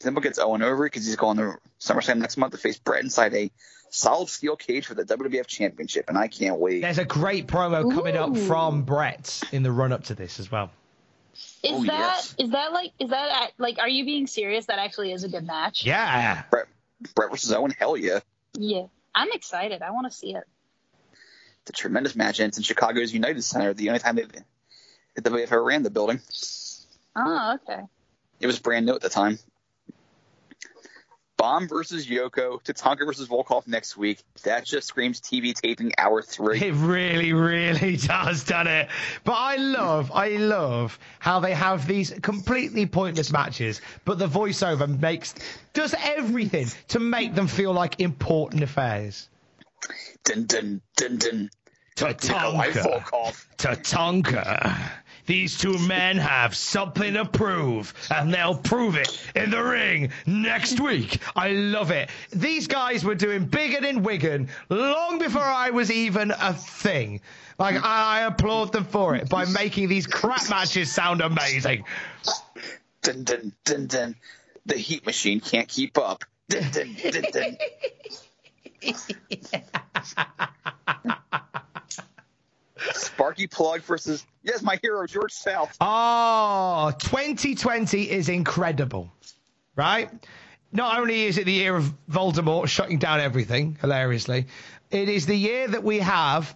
[0.00, 3.34] Simple gets Owen over because he's going to SummerSlam next month to face Bret inside
[3.34, 3.50] a
[3.90, 6.80] solid steel cage for the WWF Championship, and I can't wait.
[6.80, 10.50] There's a great promo coming up from Bret in the run up to this as
[10.50, 10.70] well.
[11.62, 12.50] Is Oh, that is yes.
[12.50, 14.66] that like is that like are you being serious?
[14.66, 15.84] That actually is a good match.
[15.84, 16.42] Yeah.
[16.50, 16.66] Bret,
[17.14, 18.20] Bret versus Owen, hell yeah.
[18.54, 18.86] Yeah.
[19.14, 19.82] I'm excited.
[19.82, 20.44] I want to see it.
[21.62, 24.24] It's a tremendous match, and it's in Chicago's United Center, the only time they,
[25.14, 26.20] the WWF ever ran the building.
[27.16, 27.82] Oh, okay.
[28.40, 29.38] It was brand new at the time.
[31.38, 34.22] Bomb versus Yoko, Tatanka versus Volkov next week.
[34.42, 36.60] That just screams TV taping hour three.
[36.60, 38.88] It really, really does, doesn't it?
[39.22, 44.88] But I love, I love how they have these completely pointless matches, but the voiceover
[45.00, 45.36] makes
[45.74, 49.28] does everything to make them feel like important affairs.
[50.24, 51.50] Dun dun dun dun.
[51.94, 52.72] Tatanka.
[52.72, 53.46] Volkov.
[53.56, 54.90] Tatanka.
[55.28, 60.80] These two men have something to prove, and they'll prove it in the ring next
[60.80, 61.20] week.
[61.36, 62.08] I love it.
[62.30, 67.20] These guys were doing bigger than Wigan long before I was even a thing.
[67.58, 71.84] Like, I applaud them for it by making these crap matches sound amazing.
[73.02, 74.16] Dun dun dun dun.
[74.64, 76.24] The heat machine can't keep up.
[76.48, 77.58] Dun dun dun dun.
[82.94, 85.76] Sparky Plug versus yes, my hero George South.
[85.80, 89.12] Ah, oh, 2020 is incredible,
[89.76, 90.10] right?
[90.72, 94.46] Not only is it the year of Voldemort shutting down everything, hilariously,
[94.90, 96.54] it is the year that we have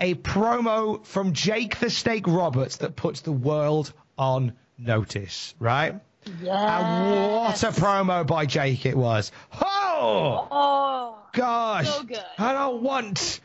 [0.00, 6.00] a promo from Jake the Snake Roberts that puts the world on notice, right?
[6.42, 6.78] Yeah.
[7.12, 9.30] And what a promo by Jake it was.
[9.60, 11.18] Oh, Oh.
[11.32, 11.88] gosh.
[11.94, 12.22] so good.
[12.38, 13.40] I don't want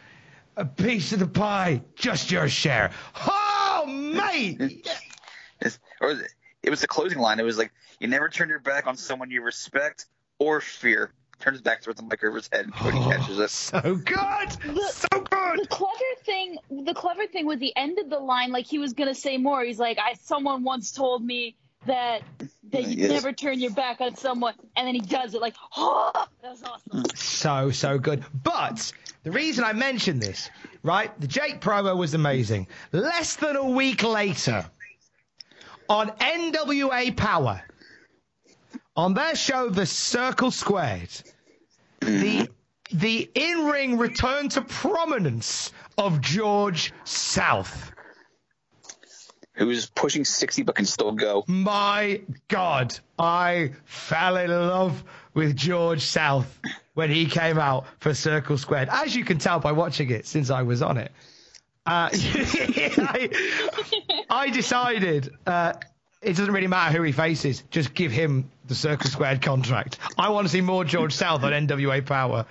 [0.58, 2.92] a piece of the pie, just your share.
[3.28, 4.88] Oh, mate.
[5.62, 6.32] It's- Or it-
[6.64, 7.40] it was the closing line.
[7.40, 10.08] It was like, "You never turn your back on someone you respect
[10.40, 13.50] or fear." Turns back towards the mic over his head, and Cody oh, catches it.
[13.52, 14.52] So good.
[14.52, 15.60] So good!
[15.60, 18.52] The clever thing, the clever thing was the end of the line.
[18.52, 19.64] Like he was gonna say more.
[19.64, 21.56] He's like, "I someone once told me
[21.86, 22.22] that
[22.72, 23.12] that you Yes.
[23.12, 25.42] never turn your back on someone," and then he does it.
[25.42, 26.12] Like, oh,
[26.42, 27.04] that was awesome.
[27.04, 27.18] Mm.
[27.18, 28.24] So, so good.
[28.44, 28.92] But
[29.24, 30.50] the reason I mentioned this,
[30.84, 31.18] right?
[31.20, 32.68] The Jake promo was amazing.
[32.92, 34.66] Less than a week later,
[35.90, 37.62] on NWA Power,
[38.96, 41.10] on their show, The Circle Squared,
[42.02, 42.50] the
[42.92, 47.92] the in-ring return to prominence of George South.
[49.56, 51.46] Who's pushing sixty but can still go?
[51.48, 55.04] My God, I fell in love
[55.34, 56.60] with George South
[56.94, 60.50] when he came out for Circle Squared, as you can tell by watching it since
[60.50, 61.12] I was on it.
[61.86, 63.30] Uh, I,
[64.30, 65.74] I decided uh,
[66.22, 70.00] it doesn't really matter who he faces, just give him the Circle Squared contract.
[70.18, 72.46] I want to see more George South on NWA Power.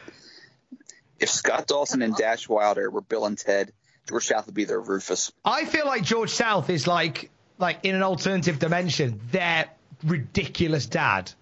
[1.19, 3.73] If Scott Dawson and Dash Wilder were Bill and Ted,
[4.09, 5.33] George South would be their Rufus.
[5.45, 9.71] I feel like George South is like like in an alternative dimension, their
[10.05, 11.33] ridiculous dad.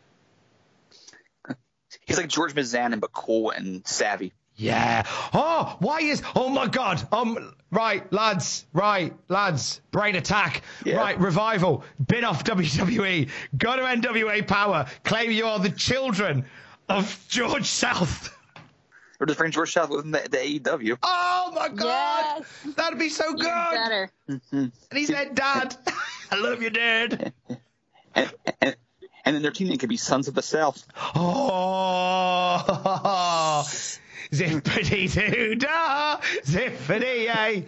[2.06, 4.32] He's like George Mizanin, but cool and savvy.
[4.54, 5.04] Yeah.
[5.32, 6.22] Oh, why is?
[6.36, 7.06] Oh my God.
[7.12, 7.54] Um.
[7.70, 8.66] Right, lads.
[8.74, 9.80] Right, lads.
[9.92, 10.60] Brain attack.
[10.84, 10.96] Yeah.
[10.96, 11.84] Right, revival.
[12.06, 13.30] Bin off WWE.
[13.56, 14.86] Go to NWA Power.
[15.04, 16.44] Claim you are the children
[16.88, 18.36] of George South.
[19.22, 20.98] Or just bring George South within the, the AEW.
[21.00, 22.38] Oh my God.
[22.40, 22.74] yes.
[22.74, 23.46] That'd be so Even good.
[23.72, 24.10] better.
[24.28, 24.56] Mm-hmm.
[24.56, 25.76] And he's their dad.
[26.32, 27.32] I love you, Dad.
[28.14, 28.76] And, and,
[29.24, 30.86] and then their team name could be Sons of the South.
[31.14, 32.60] Oh,
[34.30, 37.64] zippity doo dah, zippity yay.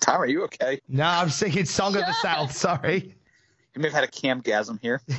[0.00, 0.82] Tom, are you okay?
[0.86, 2.52] no, I'm singing Song of the South.
[2.52, 3.14] Sorry.
[3.74, 5.00] You may have had a camgasm here.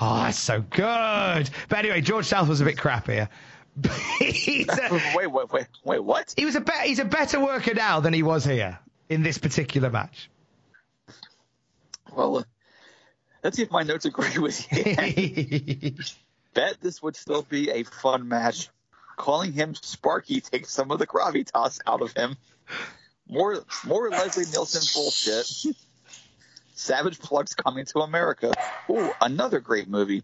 [0.00, 1.50] oh, that's so good.
[1.68, 3.28] But anyway, George South was a bit crappier.
[3.84, 6.34] a, wait, wait, wait, wait, what?
[6.36, 8.78] he was a be- he's a better worker now than he was here
[9.08, 10.30] in this particular match.
[12.12, 12.42] Well, uh,
[13.44, 15.94] let's see if my notes agree with you.
[16.54, 18.70] Bet this would still be a fun match.
[19.16, 22.36] Calling him Sparky takes some of the gravitas out of him.
[23.28, 25.76] More, more Leslie Nielsen bullshit.
[26.78, 28.52] Savage Plugs coming to America.
[28.88, 30.22] Ooh, another great movie.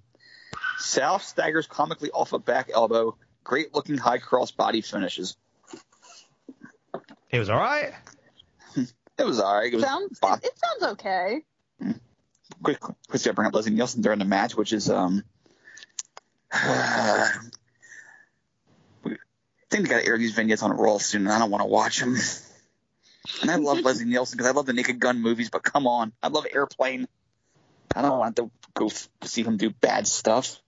[0.79, 3.17] South staggers comically off a back elbow.
[3.43, 5.37] Great looking high cross body finishes.
[7.31, 7.93] It was all right.
[9.17, 9.73] It was alright.
[9.73, 10.19] It was Sounds.
[10.19, 11.43] bo- It, it sounds okay.
[12.63, 15.23] quick, quick, quick, bring up Leslie Nielsen during the match, which is um.
[16.53, 17.31] I
[19.05, 19.17] think
[19.71, 22.01] they got to air these vignettes on Raw soon, and I don't want to watch
[22.01, 22.17] them.
[23.41, 26.13] And I love Leslie Nielsen because I love the Naked Gun movies, but come on,
[26.23, 27.09] I love Airplane.
[27.95, 30.61] I don't want to go f- see him do bad stuff.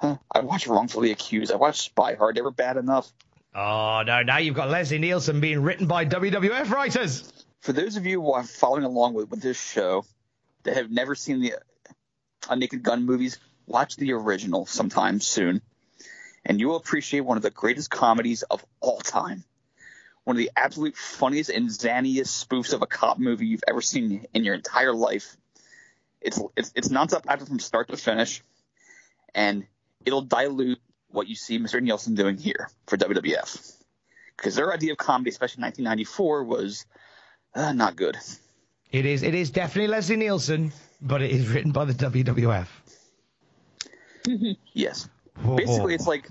[0.00, 0.16] Huh.
[0.30, 1.50] I watched Wrongfully Accused.
[1.50, 2.36] I watched Spy Hard.
[2.36, 3.10] They were bad enough.
[3.54, 4.22] Oh no!
[4.22, 7.32] Now you've got Leslie Nielsen being written by WWF writers.
[7.60, 10.04] For those of you who are following along with, with this show
[10.62, 11.54] that have never seen the
[12.48, 15.62] uh, Naked Gun movies, watch the original sometime soon,
[16.44, 19.42] and you will appreciate one of the greatest comedies of all time.
[20.24, 24.26] One of the absolute funniest and zaniest spoofs of a cop movie you've ever seen
[24.34, 25.36] in your entire life.
[26.20, 28.42] It's it's it's nonstop action from start to finish,
[29.34, 29.66] and
[30.04, 31.80] it'll dilute what you see Mr.
[31.80, 33.74] Nielsen doing here for WWF.
[34.36, 36.86] Because their idea of comedy, especially in 1994, was
[37.54, 38.16] uh, not good.
[38.90, 39.22] It is.
[39.22, 42.66] It is definitely Leslie Nielsen, but it is written by the WWF.
[44.74, 45.08] Yes.
[45.42, 45.56] Whoa.
[45.56, 46.28] Basically, it's like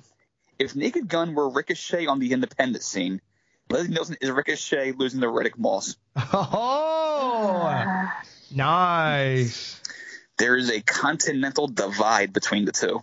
[0.59, 3.21] if Naked Gun were Ricochet on the independent scene,
[3.69, 5.97] Leslie Nielsen is Ricochet losing to Riddick Moss.
[6.15, 8.09] Oh,
[8.55, 9.81] nice.
[10.37, 13.01] There is a continental divide between the two.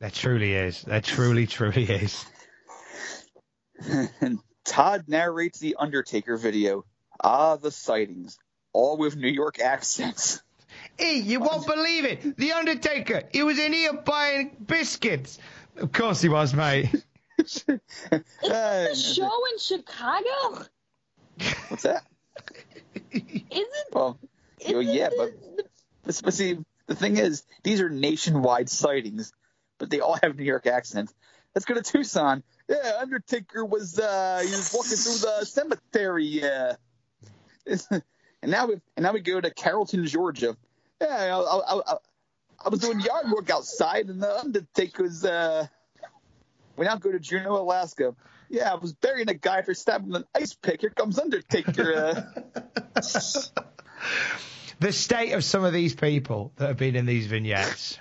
[0.00, 0.82] That truly is.
[0.82, 2.24] That truly, truly is.
[4.20, 6.84] and Todd narrates the Undertaker video.
[7.20, 8.38] Ah, the sightings.
[8.72, 10.42] All with New York accents.
[10.98, 12.36] Hey, you won't believe it.
[12.36, 13.22] The Undertaker.
[13.32, 15.38] He was in here buying biscuits.
[15.76, 16.90] Of course he was, mate.
[17.38, 18.18] Uh,
[18.88, 20.64] The show in Chicago?
[21.68, 22.04] what's that?
[23.12, 24.18] Isn't Well,
[24.68, 25.32] know, yeah, but,
[26.04, 29.32] but but see, the thing is, these are nationwide sightings,
[29.78, 31.12] but they all have New York accents.
[31.54, 32.42] Let's go to Tucson.
[32.68, 36.42] Yeah, Undertaker was uh, he was walking through the cemetery.
[36.44, 36.74] Uh,
[38.42, 40.56] and now we and now we go to Carrollton, Georgia.
[41.00, 41.96] Yeah, I, I, I,
[42.64, 45.24] I was doing yard work outside, and the Undertaker's.
[45.24, 45.66] Uh,
[46.76, 48.14] we now go to Juneau, Alaska.
[48.48, 50.80] Yeah, I was burying a guy for stabbing an ice pick.
[50.80, 51.94] Here comes Undertaker.
[51.94, 53.00] Uh,
[54.80, 57.98] the state of some of these people that have been in these vignettes.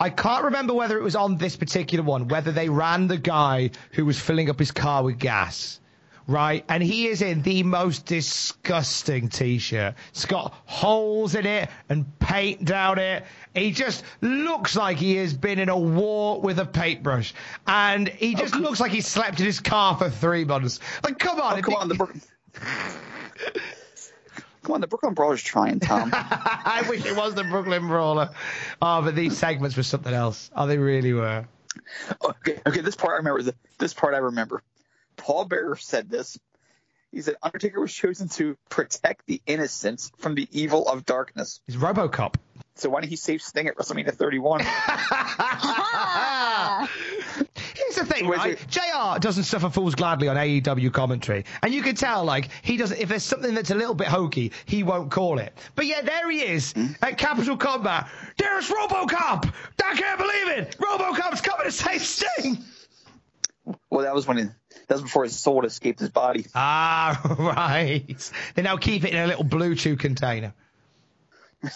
[0.00, 3.70] I can't remember whether it was on this particular one, whether they ran the guy
[3.92, 5.80] who was filling up his car with gas.
[6.28, 9.94] Right, and he is in the most disgusting t-shirt.
[10.10, 13.24] It's got holes in it and paint down it.
[13.54, 17.32] He just looks like he has been in a war with a paintbrush,
[17.66, 20.80] and he just looks like he slept in his car for three months.
[21.02, 21.96] Like, come on, Oh, come on, the
[24.62, 26.10] come on, the Brooklyn Brawlers trying, Tom.
[26.14, 28.28] I wish it was the Brooklyn Brawler.
[28.82, 30.50] Oh, but these segments were something else.
[30.54, 31.46] Oh, they really were.
[32.22, 33.50] okay, okay, this part I remember.
[33.78, 34.62] This part I remember.
[35.18, 36.38] Paul Bearer said this.
[37.12, 41.60] He said Undertaker was chosen to protect the innocents from the evil of darkness.
[41.66, 42.36] He's RoboCop.
[42.74, 44.60] So why didn't he save Sting at WrestleMania 31?
[47.74, 48.58] Here's the thing, right?
[48.68, 51.44] JR doesn't suffer fools gladly on AEW commentary.
[51.62, 54.52] And you can tell, like, he doesn't, if there's something that's a little bit hokey,
[54.66, 55.56] he won't call it.
[55.74, 56.92] But yet there he is hmm?
[57.02, 58.08] at Capital Combat.
[58.36, 59.52] There's RoboCop!
[59.84, 60.76] I can't believe it!
[60.78, 62.58] RoboCop's coming to save Sting!
[63.90, 64.54] Well, that was when
[64.88, 66.46] he, that was before his soul escaped his body.
[66.54, 68.32] Ah, right.
[68.54, 70.54] They now keep it in a little Bluetooth container.
[71.62, 71.68] I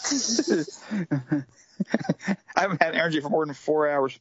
[2.60, 4.18] haven't had energy for more than four hours.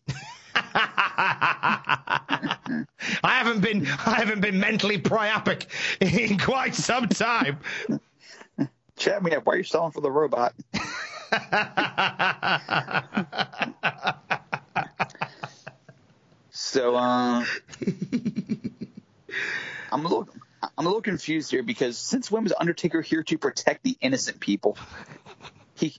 [3.24, 5.68] I haven't been I haven't been mentally priapic
[6.00, 7.60] in quite some time.
[8.98, 9.46] Chat me up.
[9.46, 10.54] Why are you selling for the robot?
[16.52, 17.46] so, um,
[19.92, 20.30] I'm a little,
[20.62, 24.40] I'm a little confused here because since when was Undertaker here to protect the innocent
[24.40, 24.78] people?
[25.76, 25.96] He,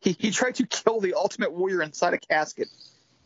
[0.00, 2.68] he, he tried to kill the Ultimate Warrior inside a casket.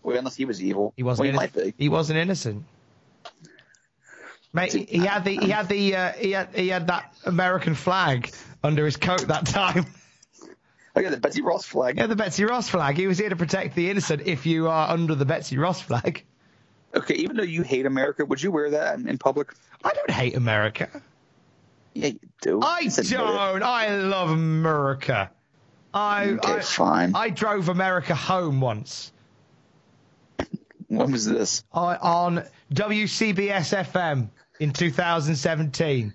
[0.03, 0.95] Well, unless he was evil.
[0.97, 1.27] He wasn't.
[1.27, 1.77] Well, he might innocent.
[1.77, 1.85] be.
[1.85, 2.65] He wasn't innocent.
[4.53, 8.33] Mate, he had the he had the uh, he had he had that American flag
[8.63, 9.87] under his coat that time.
[10.97, 11.97] Oh yeah, the Betsy Ross flag.
[11.97, 12.97] Yeah, the Betsy Ross flag.
[12.97, 14.23] He was here to protect the innocent.
[14.27, 16.25] If you are under the Betsy Ross flag,
[16.95, 19.53] Okay, even though you hate America, would you wear that in, public?
[19.85, 20.89] I don't hate America.
[21.95, 22.61] Yeah, you do.
[22.63, 23.63] I Just don't.
[23.63, 25.31] I love America.
[25.93, 27.13] I Okay, I, fine.
[27.15, 29.13] I drove America home once.
[30.89, 31.65] When was this?
[31.73, 34.31] I, on WCBS FM
[34.61, 36.13] in 2017.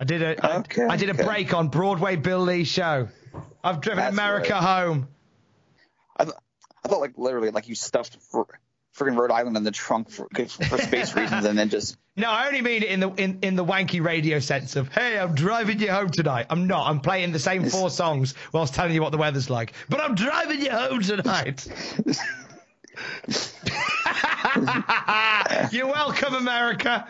[0.00, 3.08] I did a I- Okay, I did a break on Broadway Bill Lee show.
[3.62, 4.62] I've driven That's America right.
[4.62, 5.08] home.
[6.16, 6.36] I, th-
[6.84, 8.42] I thought like literally like you stuffed fr-
[8.96, 12.46] friggin' Rhode Island in the trunk for, for space reasons, and then just No, I
[12.46, 15.80] only mean it in the in, in the wanky radio sense of hey, I'm driving
[15.80, 16.46] you home tonight.
[16.50, 16.88] I'm not.
[16.88, 19.72] I'm playing the same four songs whilst telling you what the weather's like.
[19.88, 21.66] But I'm driving you home tonight.
[25.72, 27.08] You're welcome, America.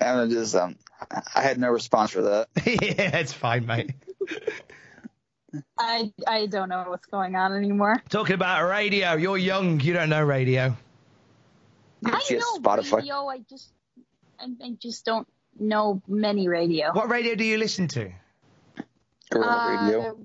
[0.00, 0.76] and just um
[1.34, 2.48] I had no response for that.
[2.66, 3.92] yeah, it's fine, mate.
[5.78, 8.02] I I don't know what's going on anymore.
[8.08, 9.80] Talking about radio, you're young.
[9.80, 10.76] You don't know radio.
[12.04, 12.96] I She know Spotify.
[12.98, 13.28] radio.
[13.28, 13.70] I just
[14.40, 15.26] I, I just don't
[15.58, 16.92] know many radio.
[16.92, 18.10] What radio do you listen to?
[19.30, 20.18] Girl Uh, radio.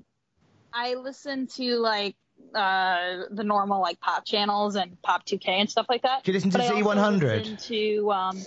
[0.73, 2.15] I listen to like
[2.55, 6.23] uh the normal like pop channels and pop 2K and stuff like that.
[6.23, 7.21] Do you listen to But I also Z100?
[7.21, 8.45] listen to um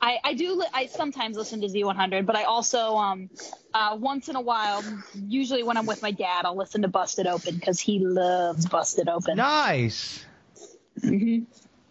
[0.00, 3.30] I, I do li- I sometimes listen to Z100, but I also um
[3.74, 4.84] uh once in a while,
[5.26, 9.08] usually when I'm with my dad, I'll listen to Busted Open because he loves Busted
[9.08, 9.36] Open.
[9.36, 10.24] Nice.
[11.00, 11.40] hmm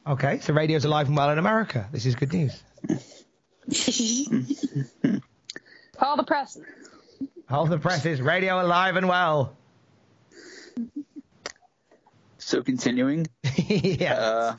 [0.08, 1.90] Okay, so radio's alive and well in America.
[1.92, 2.62] This is good news.
[5.98, 6.60] Call the press.
[7.50, 8.22] Hold the presses.
[8.22, 9.58] Radio alive and well.
[12.38, 13.26] So continuing,
[13.68, 14.14] yeah.
[14.14, 14.56] uh,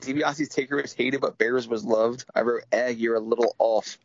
[0.00, 2.24] DiBiase's Taker was hated, but Bearer's was loved.
[2.34, 3.98] I wrote, "Egg, you're a little off,"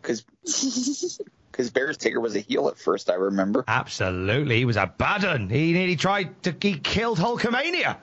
[0.00, 3.10] because because Bearer's Taker was a heel at first.
[3.10, 3.64] I remember.
[3.68, 4.58] Absolutely.
[4.58, 5.48] He was a bad un.
[5.48, 6.54] He nearly tried to.
[6.60, 7.98] He killed Hulkamania.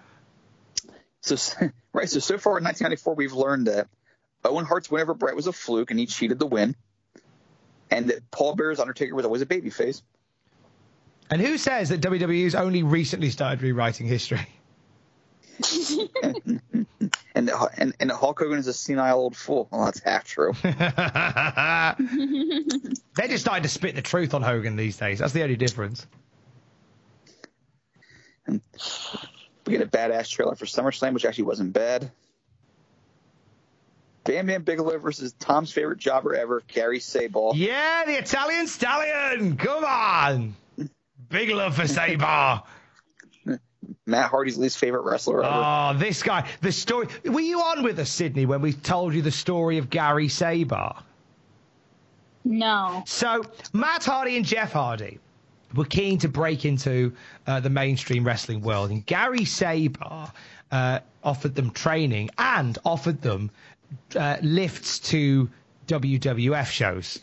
[1.22, 1.36] So
[1.94, 3.88] right, so so far in 1994, we've learned that
[4.46, 6.76] Owen Hart's win over Bret was a fluke, and he cheated the win,
[7.90, 10.02] and that Paul Bearer's Undertaker was always a babyface.
[11.30, 14.48] And who says that WWE's only recently started rewriting history?
[17.36, 19.68] And and and Hulk Hogan is a senile old fool.
[19.72, 20.54] Well, that's half true.
[20.62, 20.76] They're
[23.28, 25.20] just starting to spit the truth on Hogan these days.
[25.20, 26.06] That's the only difference.
[28.48, 28.60] We
[29.68, 32.12] get a badass trailer for SummerSlam, which actually wasn't bad.
[34.26, 37.54] Bam Bam Bigelow versus Tom's favorite jobber ever, Gary Sabaugh.
[37.56, 39.58] Yeah, the Italian stallion.
[39.58, 40.56] Come on.
[41.30, 42.64] Big love for Sabaugh.
[44.06, 45.54] Matt Hardy's least favorite wrestler ever.
[45.54, 46.48] Oh, this guy.
[46.62, 47.08] The story.
[47.26, 51.02] Were you on with us, Sydney, when we told you the story of Gary Sabaugh?
[52.44, 53.04] No.
[53.06, 55.20] So Matt Hardy and Jeff Hardy
[55.74, 57.14] were keen to break into
[57.48, 60.32] uh, the mainstream wrestling world, and Gary Sabaugh
[60.72, 63.52] uh, offered them training and offered them
[64.16, 65.50] uh, lifts to
[65.88, 67.20] WWF shows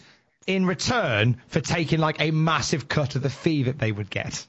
[0.47, 4.47] in return for taking like a massive cut of the fee that they would get.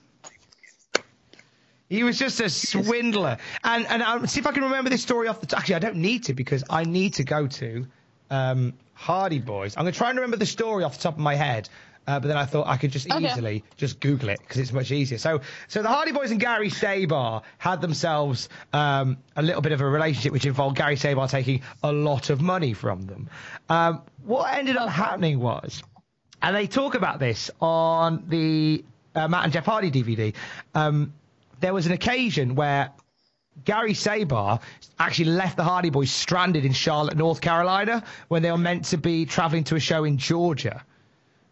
[1.92, 3.38] He was just a swindler.
[3.66, 5.60] And and I'll see if I can remember this story off the top.
[5.60, 7.86] Actually, I don't need to because I need to go to
[8.30, 9.76] um, Hardy Boys.
[9.76, 11.68] I'm going to try and remember the story off the top of my head.
[12.08, 13.26] Uh, but then I thought I could just Okay.
[13.26, 15.18] easily just Google it because it's much easier.
[15.18, 19.82] So, so the Hardy Boys and Gary Sabaugh had themselves um, a little bit of
[19.82, 23.30] a relationship, which involved Gary Sabaugh taking a lot of money from them.
[23.70, 25.84] Um, what ended up happening was,
[26.42, 30.34] and they talk about this on the uh, Matt and Jeff Hardy DVD.
[30.74, 31.14] Um,
[31.62, 32.92] there was an occasion where
[33.64, 34.62] Gary Sabaugh
[35.00, 38.98] actually left the Hardy Boys stranded in Charlotte, North Carolina, when they were meant to
[38.98, 40.84] be traveling to a show in Georgia.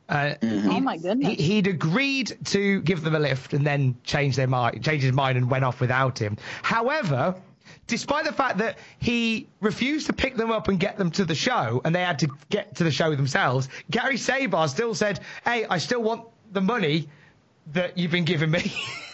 [0.07, 1.35] Uh, Oh my goodness.
[1.35, 5.13] he, he'd agreed to give them a lift and then changed their mind, changed his
[5.13, 6.35] mind and went off without him.
[6.63, 7.35] However,
[7.85, 11.35] despite the fact that he refused to pick them up and get them to the
[11.35, 15.65] show, and they had to get to the show themselves, Gary Sabaugh still said, "Hey,
[15.69, 17.07] I still want the money
[17.73, 18.73] that you've been giving me."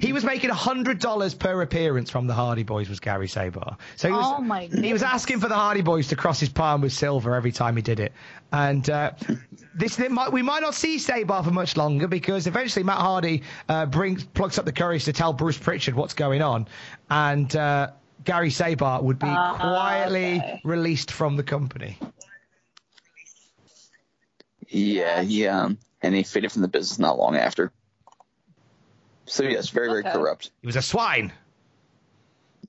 [0.00, 2.88] he was making hundred dollars per appearance from the Hardy Boys.
[2.88, 3.76] Was Gary Sabaugh?
[3.96, 6.48] So he was, Oh, my he was asking for the Hardy Boys to cross his
[6.48, 8.12] palm with silver every time he did it,
[8.52, 9.12] and uh,
[9.74, 13.42] this they might, we might not see Sabaugh for much longer because eventually Matt Hardy
[13.68, 16.68] uh, brings plucks up the courage to tell Bruce Prichard what's going on,
[17.10, 17.90] and uh,
[18.24, 20.60] Gary Sabaugh would be Ah, quietly okay.
[20.64, 21.98] released from the company.
[24.68, 27.70] Yeah, he um, and he faded from the business not long after.
[29.26, 30.12] So yes, very very Okay.
[30.12, 31.32] corrupt, He was a swine.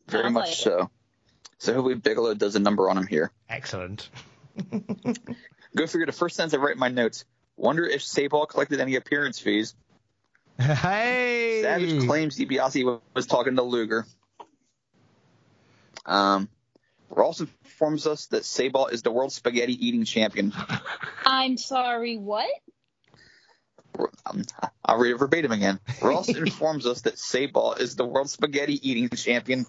[0.07, 0.89] very Sounds much like so.
[1.57, 3.31] So hopefully Bigelow does a number on him here.
[3.49, 4.09] Excellent.
[5.75, 6.05] Go figure.
[6.05, 7.25] The first sentence I write in my notes.
[7.57, 9.75] Wonder if Sabaugh collected any appearance fees.
[10.59, 11.59] Hey.
[11.63, 14.05] Savage claims DiBiase wa- was talking to Luger.
[16.05, 16.47] Um,
[17.09, 20.53] Ross informs us that Sabaugh is the world spaghetti eating champion.
[21.25, 22.49] I'm sorry, what?
[24.25, 24.43] Um,
[24.85, 25.79] I'll read it verbatim again.
[26.01, 29.65] Ross informs us that Sabaugh is the world spaghetti eating champion.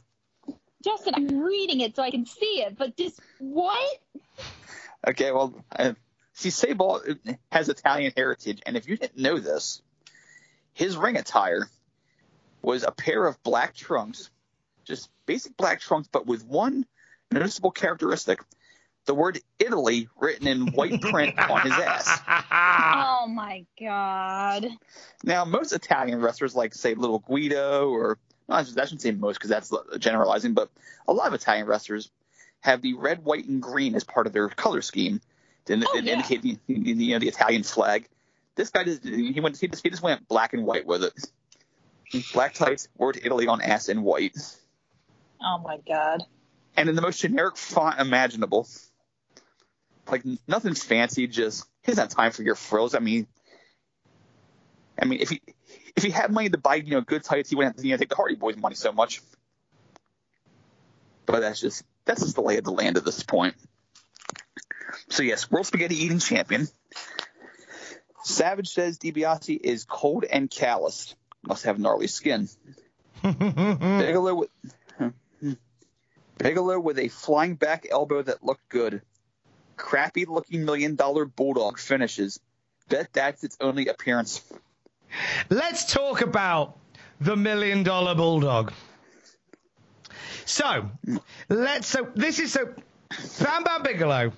[0.85, 4.01] Justin, I'm reading it so I can see it, but just what?
[5.07, 5.95] Okay, well, uh,
[6.33, 7.19] see, Sabaugh
[7.51, 9.83] has Italian heritage, and if you didn't know this,
[10.73, 11.69] his ring attire
[12.63, 14.31] was a pair of black trunks,
[14.85, 16.85] just basic black trunks, but with one
[17.33, 18.41] noticeable characteristic:
[19.07, 22.21] the word Italy written in white print on his ass.
[22.49, 24.67] Oh my god.
[25.25, 28.19] Now, most Italian wrestlers, like say Little Guido, or
[28.49, 30.71] no, I shouldn't say most because that's generalizing, but
[31.09, 32.11] a lot of Italian wrestlers
[32.61, 35.21] have the red, white, and green as part of their color scheme
[35.67, 36.13] to in- Oh, in- yeah.
[36.13, 38.09] indicate the, the, you know, the Italian flag.
[38.55, 42.23] This guy just he went he just, he just went black and white with it.
[42.33, 44.37] Black tights, word Italy on ass in white,
[45.43, 46.23] Oh my god.
[46.77, 48.69] and in the most generic font imaginable.
[50.09, 52.95] Like nothing fancy, just he doesn't have time for your frills.
[52.95, 53.27] I mean,
[55.01, 55.43] I mean, if he
[55.97, 57.95] if he had money to buy you know good tights, he wouldn't have to you
[57.95, 59.21] know take the Hardy Boys money so much.
[61.27, 63.55] But that's just that's just the lay of the land at this point.
[65.09, 66.69] So yes, world spaghetti eating champion.
[68.25, 71.15] Savage says DiBiase is cold and calloused.
[71.43, 72.49] Must have gnarly skin.
[73.23, 74.51] Bigelow with
[76.39, 79.03] Bigelow with a flying back elbow that looked good.
[79.77, 82.41] Crappy looking million dollar bulldog finishes.
[82.89, 84.43] Bet that's its only appearance.
[85.51, 86.79] Let's talk about
[87.21, 88.73] the million dollar bulldog.
[90.45, 90.91] So,
[91.49, 91.89] let's.
[91.89, 92.75] So this is so.
[93.41, 94.33] Bam Bam Bigelow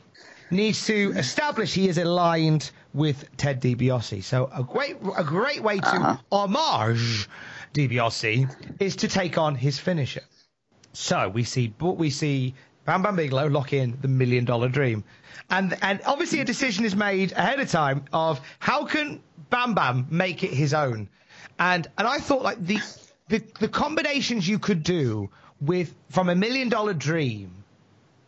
[0.51, 4.23] needs to establish he is aligned with Ted DiBiase.
[4.23, 6.16] So a great a great way to uh-huh.
[6.32, 7.28] homage
[7.74, 10.23] DiBiase is to take on his finisher.
[10.93, 12.55] So we see we see
[12.89, 15.05] Bam Bam Bigelow lock in the million dollar dream,
[15.51, 19.20] and and obviously a decision is made ahead of time of how can
[19.51, 21.06] Bam Bam make it his own,
[21.59, 22.78] and and I thought like the
[23.28, 25.28] the, the combinations you could do
[25.60, 27.58] with from a million dollar dream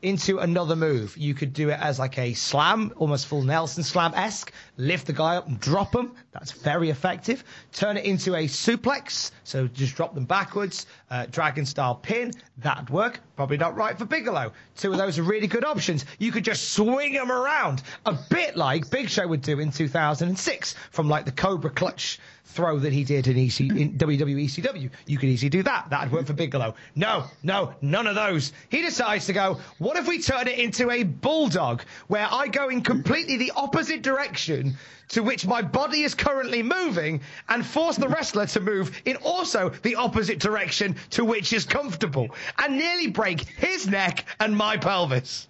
[0.03, 1.17] into another move.
[1.17, 4.53] You could do it as like a slam, almost full Nelson slam esque.
[4.77, 6.13] Lift the guy up and drop him.
[6.33, 7.45] That's very effective.
[7.73, 9.31] Turn it into a suplex.
[9.45, 10.87] So just drop them backwards.
[11.11, 12.33] Uh, dragon style pin.
[12.59, 13.21] That'd work.
[13.37, 14.53] Probably not right for Bigelow.
[14.77, 16.05] Two of those are really good options.
[16.19, 20.75] You could just swing them around a bit like Big Show would do in 2006
[20.91, 22.19] from like the Cobra Clutch
[22.51, 24.91] throw that he did in, EC, in WWE ECW.
[25.07, 25.89] You could easily do that.
[25.91, 26.75] That'd work for Bigelow.
[26.95, 28.53] No, no, none of those.
[28.69, 32.69] He decides to go, what if we turn it into a bulldog where I go
[32.69, 34.77] in completely the opposite direction
[35.11, 39.71] to which my body is currently moving and force the wrestler to move in also
[39.83, 42.29] the opposite direction to which is comfortable
[42.59, 45.49] and nearly break his neck and my pelvis.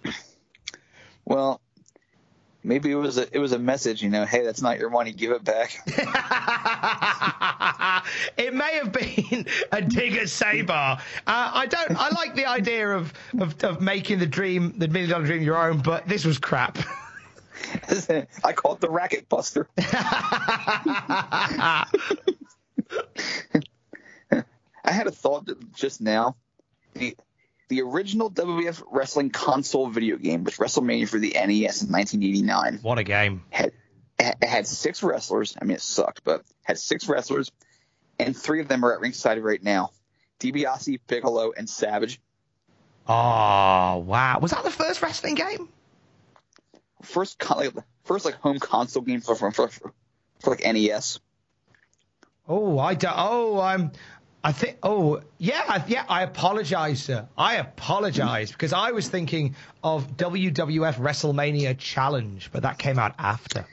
[1.25, 1.61] Well,
[2.63, 5.11] maybe it was a it was a message, you know, hey, that's not your money,
[5.11, 5.77] give it back.
[8.37, 10.99] it may have been a dig at Sabaugh.
[10.99, 11.97] Uh, I don't.
[11.97, 15.57] I like the idea of, of of making the dream, the million dollar dream, your
[15.57, 16.77] own, but this was crap.
[18.43, 19.67] I call it the racket buster.
[19.77, 21.85] I
[24.83, 26.35] had a thought just now.
[27.71, 32.79] The original WWF wrestling console video game was WrestleMania for the NES in 1989.
[32.81, 33.43] What a game!
[33.49, 33.71] Had
[34.19, 35.55] it had six wrestlers.
[35.59, 37.49] I mean, it sucked, but had six wrestlers,
[38.19, 39.91] and three of them are at ringside right now:
[40.41, 42.19] DiBiase, Bigelow, and Savage.
[43.07, 44.39] Oh wow!
[44.41, 45.69] Was that the first wrestling game?
[47.03, 47.71] First, like,
[48.03, 49.69] first like home console game for for, for,
[50.41, 51.21] for like NES.
[52.49, 53.15] Oh, I don't.
[53.15, 53.93] Oh, I'm.
[54.43, 54.77] I think.
[54.81, 56.03] Oh, yeah, yeah.
[56.09, 57.27] I apologize, sir.
[57.37, 63.67] I apologize because I was thinking of WWF WrestleMania Challenge, but that came out after.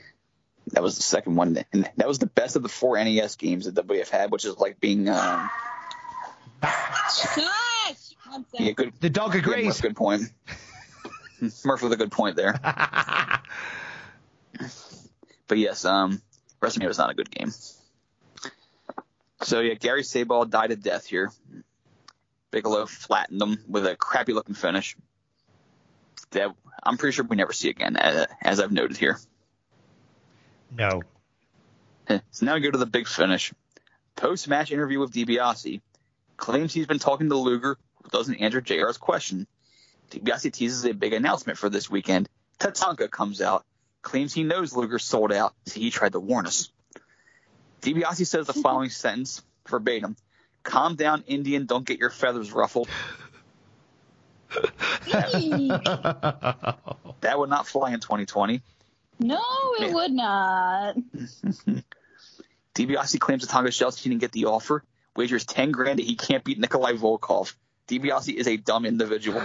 [0.73, 3.65] That was the second one, and that was the best of the four NES games
[3.65, 5.09] that WWF had, which is like being.
[5.09, 5.49] Um,
[6.61, 8.13] Gosh!
[8.53, 8.93] Yeah, good.
[8.99, 9.65] The dog Good, agrees.
[9.65, 10.21] Murph, good point.
[11.65, 12.53] Murph with a good point there.
[15.47, 16.21] but yes, um,
[16.61, 17.51] WrestleMania was not a good game.
[19.43, 21.31] So yeah, Gary Sabaugh died a death here.
[22.51, 24.97] Bigelow flattened him with a crappy looking finish.
[26.31, 26.53] That
[26.83, 29.19] I'm pretty sure we never see again, as I've noted here.
[30.75, 31.01] No.
[32.07, 33.53] Eh, so now we go to the big finish.
[34.15, 35.81] Post match interview with DiBiase
[36.37, 39.47] claims he's been talking to Luger, who doesn't answer JR's question.
[40.11, 42.27] DiBiase teases a big announcement for this weekend.
[42.59, 43.65] Tatanka comes out,
[44.01, 46.71] claims he knows Luger sold out, so he tried to warn us.
[47.81, 50.15] DiBiase says the following sentence verbatim:
[50.63, 51.65] "Calm down, Indian.
[51.65, 52.89] Don't get your feathers ruffled."
[57.21, 58.61] That would not fly in 2020.
[59.19, 59.41] No,
[59.79, 60.95] it would not.
[62.75, 64.83] DiBiase claims that shells he didn't get the offer.
[65.15, 67.53] Wagers 10 grand that he can't beat Nikolai Volkov.
[67.87, 69.41] DiBiase is a dumb individual.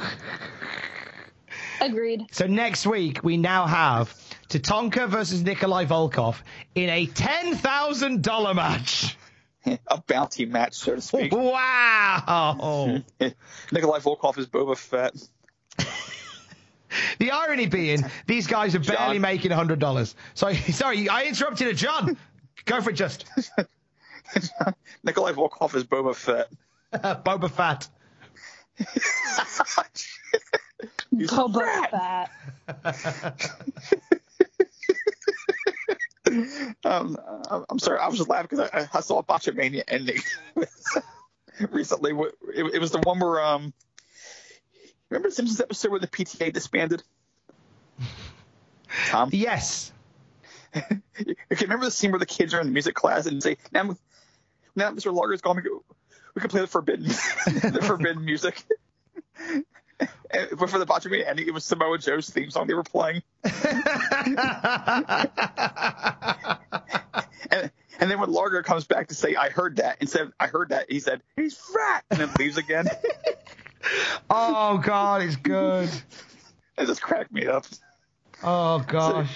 [1.80, 2.26] Agreed.
[2.30, 4.08] So next week we now have
[4.54, 6.36] Tatanka versus Nikolai Volkov
[6.74, 9.16] in a ten thousand dollar match.
[9.88, 11.32] a bounty match, so to speak.
[11.32, 13.02] Wow.
[13.72, 15.14] Nikolai Volkov is Boba Fett.
[17.18, 19.22] The irony being, these guys are barely John.
[19.22, 20.14] making hundred dollars.
[20.34, 22.16] Sorry, sorry, I interrupted a John.
[22.66, 23.24] Go for it, just
[25.02, 26.52] Nikolai Volkov is Boba Fett.
[26.92, 27.88] Boba Fett.
[31.18, 31.90] Boba
[32.84, 33.50] Fett.
[36.84, 37.16] Um,
[37.50, 40.20] I'm- sorry, I was just laughing because I, I saw a Botchamania ending
[41.70, 42.12] recently.
[42.54, 43.72] It, it was the one where, um,
[45.10, 47.02] remember the Simpsons episode where the PTA disbanded?
[49.08, 49.30] Tom?
[49.32, 49.92] Yes.
[50.76, 50.96] Okay,
[51.62, 53.96] remember the scene where the kids are in the music class and say, now,
[54.74, 55.12] now Mr.
[55.14, 55.80] Largo's gone, we can-
[56.34, 58.60] we can play the forbidden, the forbidden music.
[60.00, 63.22] And, but for the Botchamania ending, it was Samoa Joe's theme song they were playing.
[63.44, 63.54] and,
[68.00, 70.70] and then when Largo comes back to say, I heard that, instead of I heard
[70.70, 72.86] that, he said, he's fat, and then leaves again.
[74.30, 75.90] Oh God, it's good.
[76.78, 77.66] it just cracked me up.
[78.42, 79.28] Oh gosh.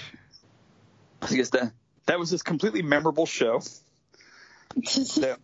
[1.20, 1.70] I guess that,
[2.06, 3.60] that was this completely memorable show
[4.74, 5.38] that,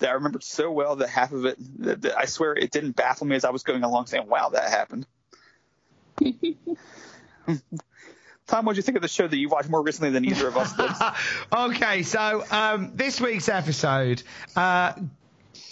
[0.00, 2.92] that I remembered so well that half of it, that, that I swear it didn't
[2.92, 5.06] baffle me as I was going along saying, wow, that happened.
[8.46, 10.48] Tom, what did you think of the show that you watched more recently than either
[10.48, 10.90] of us did?
[11.56, 14.22] okay, so um, this week's episode,
[14.56, 14.94] uh,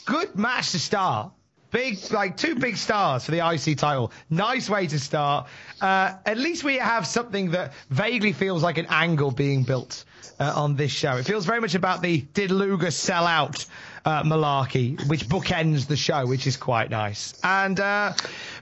[0.04, 1.32] good match to start.
[1.70, 4.10] Big, like two big stars for the IC title.
[4.30, 5.48] Nice way to start.
[5.82, 10.04] Uh, at least we have something that vaguely feels like an angle being built
[10.40, 11.16] uh, on this show.
[11.16, 13.66] It feels very much about the did Luger sell out
[14.08, 17.38] uh, malarkey, which bookends the show, which is quite nice.
[17.44, 18.14] And uh,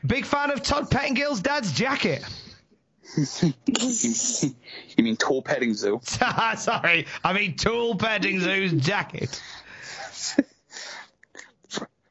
[0.05, 2.25] big fan of Todd Pettingill's dad's jacket.
[3.43, 3.55] you
[4.99, 6.01] mean Tool Petting Zoo?
[6.57, 9.41] Sorry, I mean Tool Pettingill's jacket.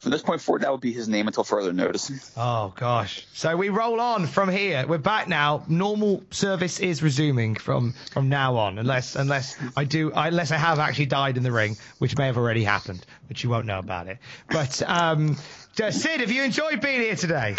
[0.05, 2.31] From this point forward, that would be his name until further notice.
[2.37, 3.25] Oh gosh.
[3.33, 4.85] So we roll on from here.
[4.87, 5.63] We're back now.
[5.67, 10.77] Normal service is resuming from from now on, unless unless I do unless I have
[10.77, 14.05] actually died in the ring, which may have already happened, but you won't know about
[14.05, 14.19] it.
[14.51, 15.37] But um,
[15.75, 17.55] just- Sid, have you enjoyed being here today?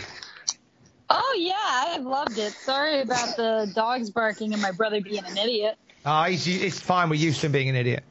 [1.10, 2.52] Oh yeah, I have loved it.
[2.52, 5.78] Sorry about the dogs barking and my brother being an idiot.
[6.04, 7.10] Ah, it's fine.
[7.10, 8.04] We're used to him being an idiot.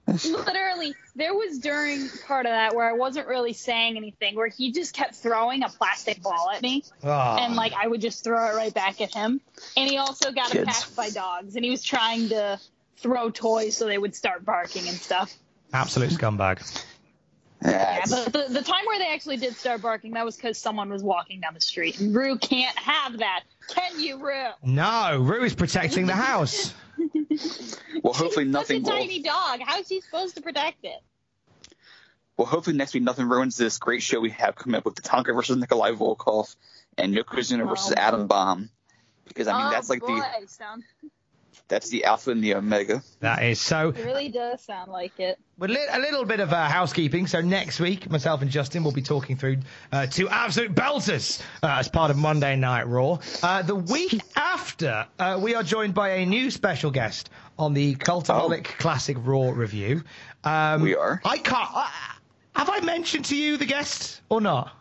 [0.06, 4.72] Literally, there was during part of that where I wasn't really saying anything, where he
[4.72, 7.38] just kept throwing a plastic ball at me, Ah.
[7.40, 9.40] and like I would just throw it right back at him.
[9.76, 10.62] And he also got Kids.
[10.68, 12.58] attacked by dogs, and he was trying to
[12.98, 15.32] throw toys so they would start barking and stuff.
[15.72, 16.84] Absolute scumbag.
[17.64, 20.58] Yeah, Yeah, but the, the time where they actually did start barking, that was because
[20.58, 23.42] someone was walking down the street, and Rue can't have that.
[23.68, 24.50] Can you, Rue?
[24.64, 26.74] No, Rue is protecting the house.
[28.02, 29.00] well, hopefully nothing Such a will.
[29.02, 29.60] tiny dog.
[29.64, 31.00] How's he supposed to protect it?
[32.36, 35.34] Well, hopefully next week nothing ruins this great show we have coming up with Tatanka
[35.34, 36.54] versus Nikolai Volkov
[36.98, 38.00] and Yokozuna versus Oh.
[38.00, 38.70] Adam Bomb.
[39.28, 40.82] Because I mean oh, that's like boy, the sound-
[41.72, 43.02] That's the alpha and the omega.
[43.20, 43.88] That is so.
[43.96, 45.38] It really does sound like it.
[45.56, 47.26] But li- a little bit of uh, housekeeping.
[47.26, 49.56] So next week, myself and Justin will be talking through
[49.90, 53.20] uh, two absolute belters uh, as part of Monday Night Raw.
[53.42, 57.94] Uh, the week after, uh, we are joined by a new special guest on the
[57.94, 60.04] Cultaholic Classic Raw review.
[60.44, 61.22] Um, We are.
[61.24, 61.70] I can't.
[61.74, 61.88] Uh,
[62.54, 64.76] have I mentioned to you the guest or not?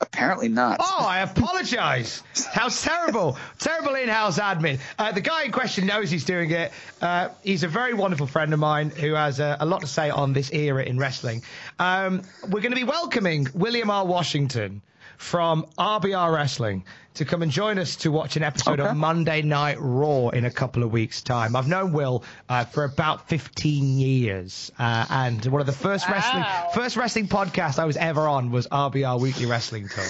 [0.00, 0.78] Apparently not.
[0.80, 2.22] Oh, I apologise.
[2.52, 4.80] How terrible, terrible in-house admin.
[4.98, 6.72] Uh, the guy in question knows he's doing it.
[7.00, 10.10] Uh, he's a very wonderful friend of mine who has uh, a lot to say
[10.10, 11.42] on this era in wrestling.
[11.78, 14.04] Um, we're going to be welcoming William R.
[14.04, 14.82] Washington
[15.18, 16.84] from RBR Wrestling
[17.14, 18.90] to come and join us to watch an episode Okay.
[18.90, 21.54] of Monday Night Raw in a couple of weeks' time.
[21.54, 26.42] I've known Will uh, for about 15 years, uh, and one of the first wrestling
[26.42, 26.70] Wow.
[26.74, 30.04] first wrestling podcast I was ever on was RBR Weekly Wrestling Talk.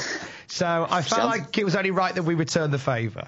[0.46, 3.26] So I felt Sounds- like it was only right that we return the favour.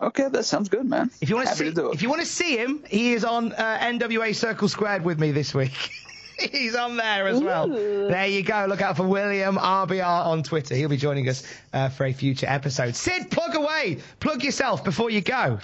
[0.00, 1.10] Okay, that sounds good, man.
[1.20, 3.52] If you want to see, to if you want to see him, he is on
[3.52, 5.72] uh, NWA Circle Squared with me this week.
[6.52, 7.70] He's on there as well.
[7.70, 8.08] Ooh.
[8.08, 8.66] There you go.
[8.68, 10.74] Look out for William RBR on Twitter.
[10.74, 12.96] He'll be joining us uh, for a future episode.
[12.96, 13.98] Sid, plug away.
[14.20, 15.58] Plug yourself before you go.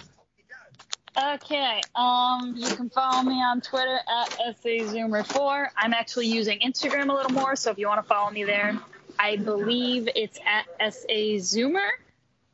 [1.18, 1.80] Okay.
[1.94, 4.30] Um, you can follow me on Twitter at
[4.62, 5.68] SAZoomer4.
[5.76, 8.78] I'm actually using Instagram a little more, so if you want to follow me there,
[9.18, 11.88] I believe it's at SAZoomer.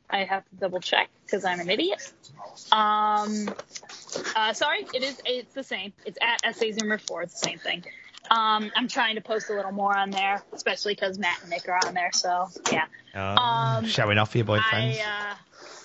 [0.09, 2.12] I have to double check because I'm an idiot.
[2.72, 3.55] Um,
[4.34, 5.20] uh, sorry, it is.
[5.24, 5.93] It's the same.
[6.05, 7.24] It's at SAZoomer4.
[7.24, 7.84] It's the same thing.
[8.30, 11.68] Um, I'm trying to post a little more on there, especially because Matt and Nick
[11.68, 12.10] are on there.
[12.12, 12.86] So yeah.
[13.14, 14.98] Um, Showing off for your boyfriends.
[15.01, 15.34] I, uh,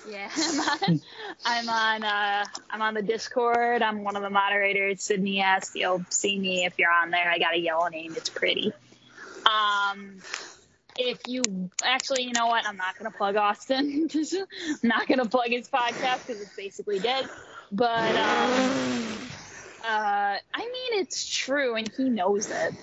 [0.10, 1.02] yeah, I'm on,
[1.46, 3.82] I'm on, uh, I'm on the Discord.
[3.82, 5.04] I'm one of the moderators.
[5.04, 7.30] Sydney asked, you'll see me if you're on there.
[7.30, 8.14] I got a yellow name.
[8.16, 8.74] It's pretty.
[9.46, 10.18] Um,
[10.98, 11.44] if you
[11.84, 12.66] actually, you know what?
[12.68, 14.10] I'm not gonna plug Austin.
[14.16, 17.30] I'm not gonna plug his podcast because it's basically dead.
[17.72, 19.08] But um,
[19.84, 22.74] uh, I mean, it's true, and he knows it.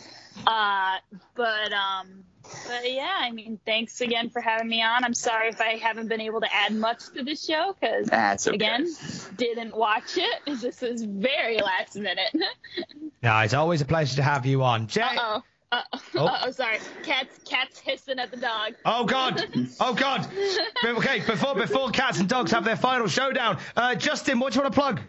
[0.47, 0.97] Uh,
[1.35, 2.24] but um,
[2.66, 5.05] but yeah, I mean, thanks again for having me on.
[5.05, 8.47] I'm sorry if I haven't been able to add much to the show because That's
[8.47, 8.55] okay.
[8.55, 8.86] again,
[9.36, 10.40] didn't watch it.
[10.60, 12.35] This is very last minute.
[13.20, 14.86] No, it's always a pleasure to have you on.
[14.86, 15.01] Jay.
[15.02, 15.43] Uh-oh.
[15.70, 16.01] Uh Oh.
[16.16, 16.39] oh.
[16.47, 16.78] Oh, sorry.
[17.03, 18.74] Cat's cat's hissing at the dog.
[18.85, 19.45] Oh God!
[19.81, 20.27] Oh God!
[20.85, 24.62] Okay, before before cats and dogs have their final showdown, uh, Justin, what do you
[24.62, 25.01] want to plug?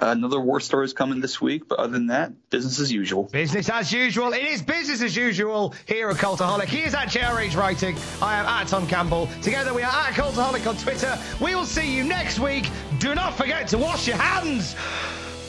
[0.00, 3.24] Uh, another war story is coming this week, but other than that, business as usual.
[3.24, 4.32] Business as usual.
[4.32, 6.66] It is business as usual here at Cultaholic.
[6.66, 7.96] He is at JRH Writing.
[8.22, 9.28] I am at Tom Campbell.
[9.42, 11.18] Together we are at Cultaholic on Twitter.
[11.40, 12.68] We will see you next week.
[12.98, 14.76] Do not forget to wash your hands.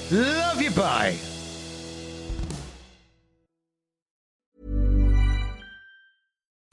[0.09, 0.71] Love you.
[0.71, 1.17] Bye.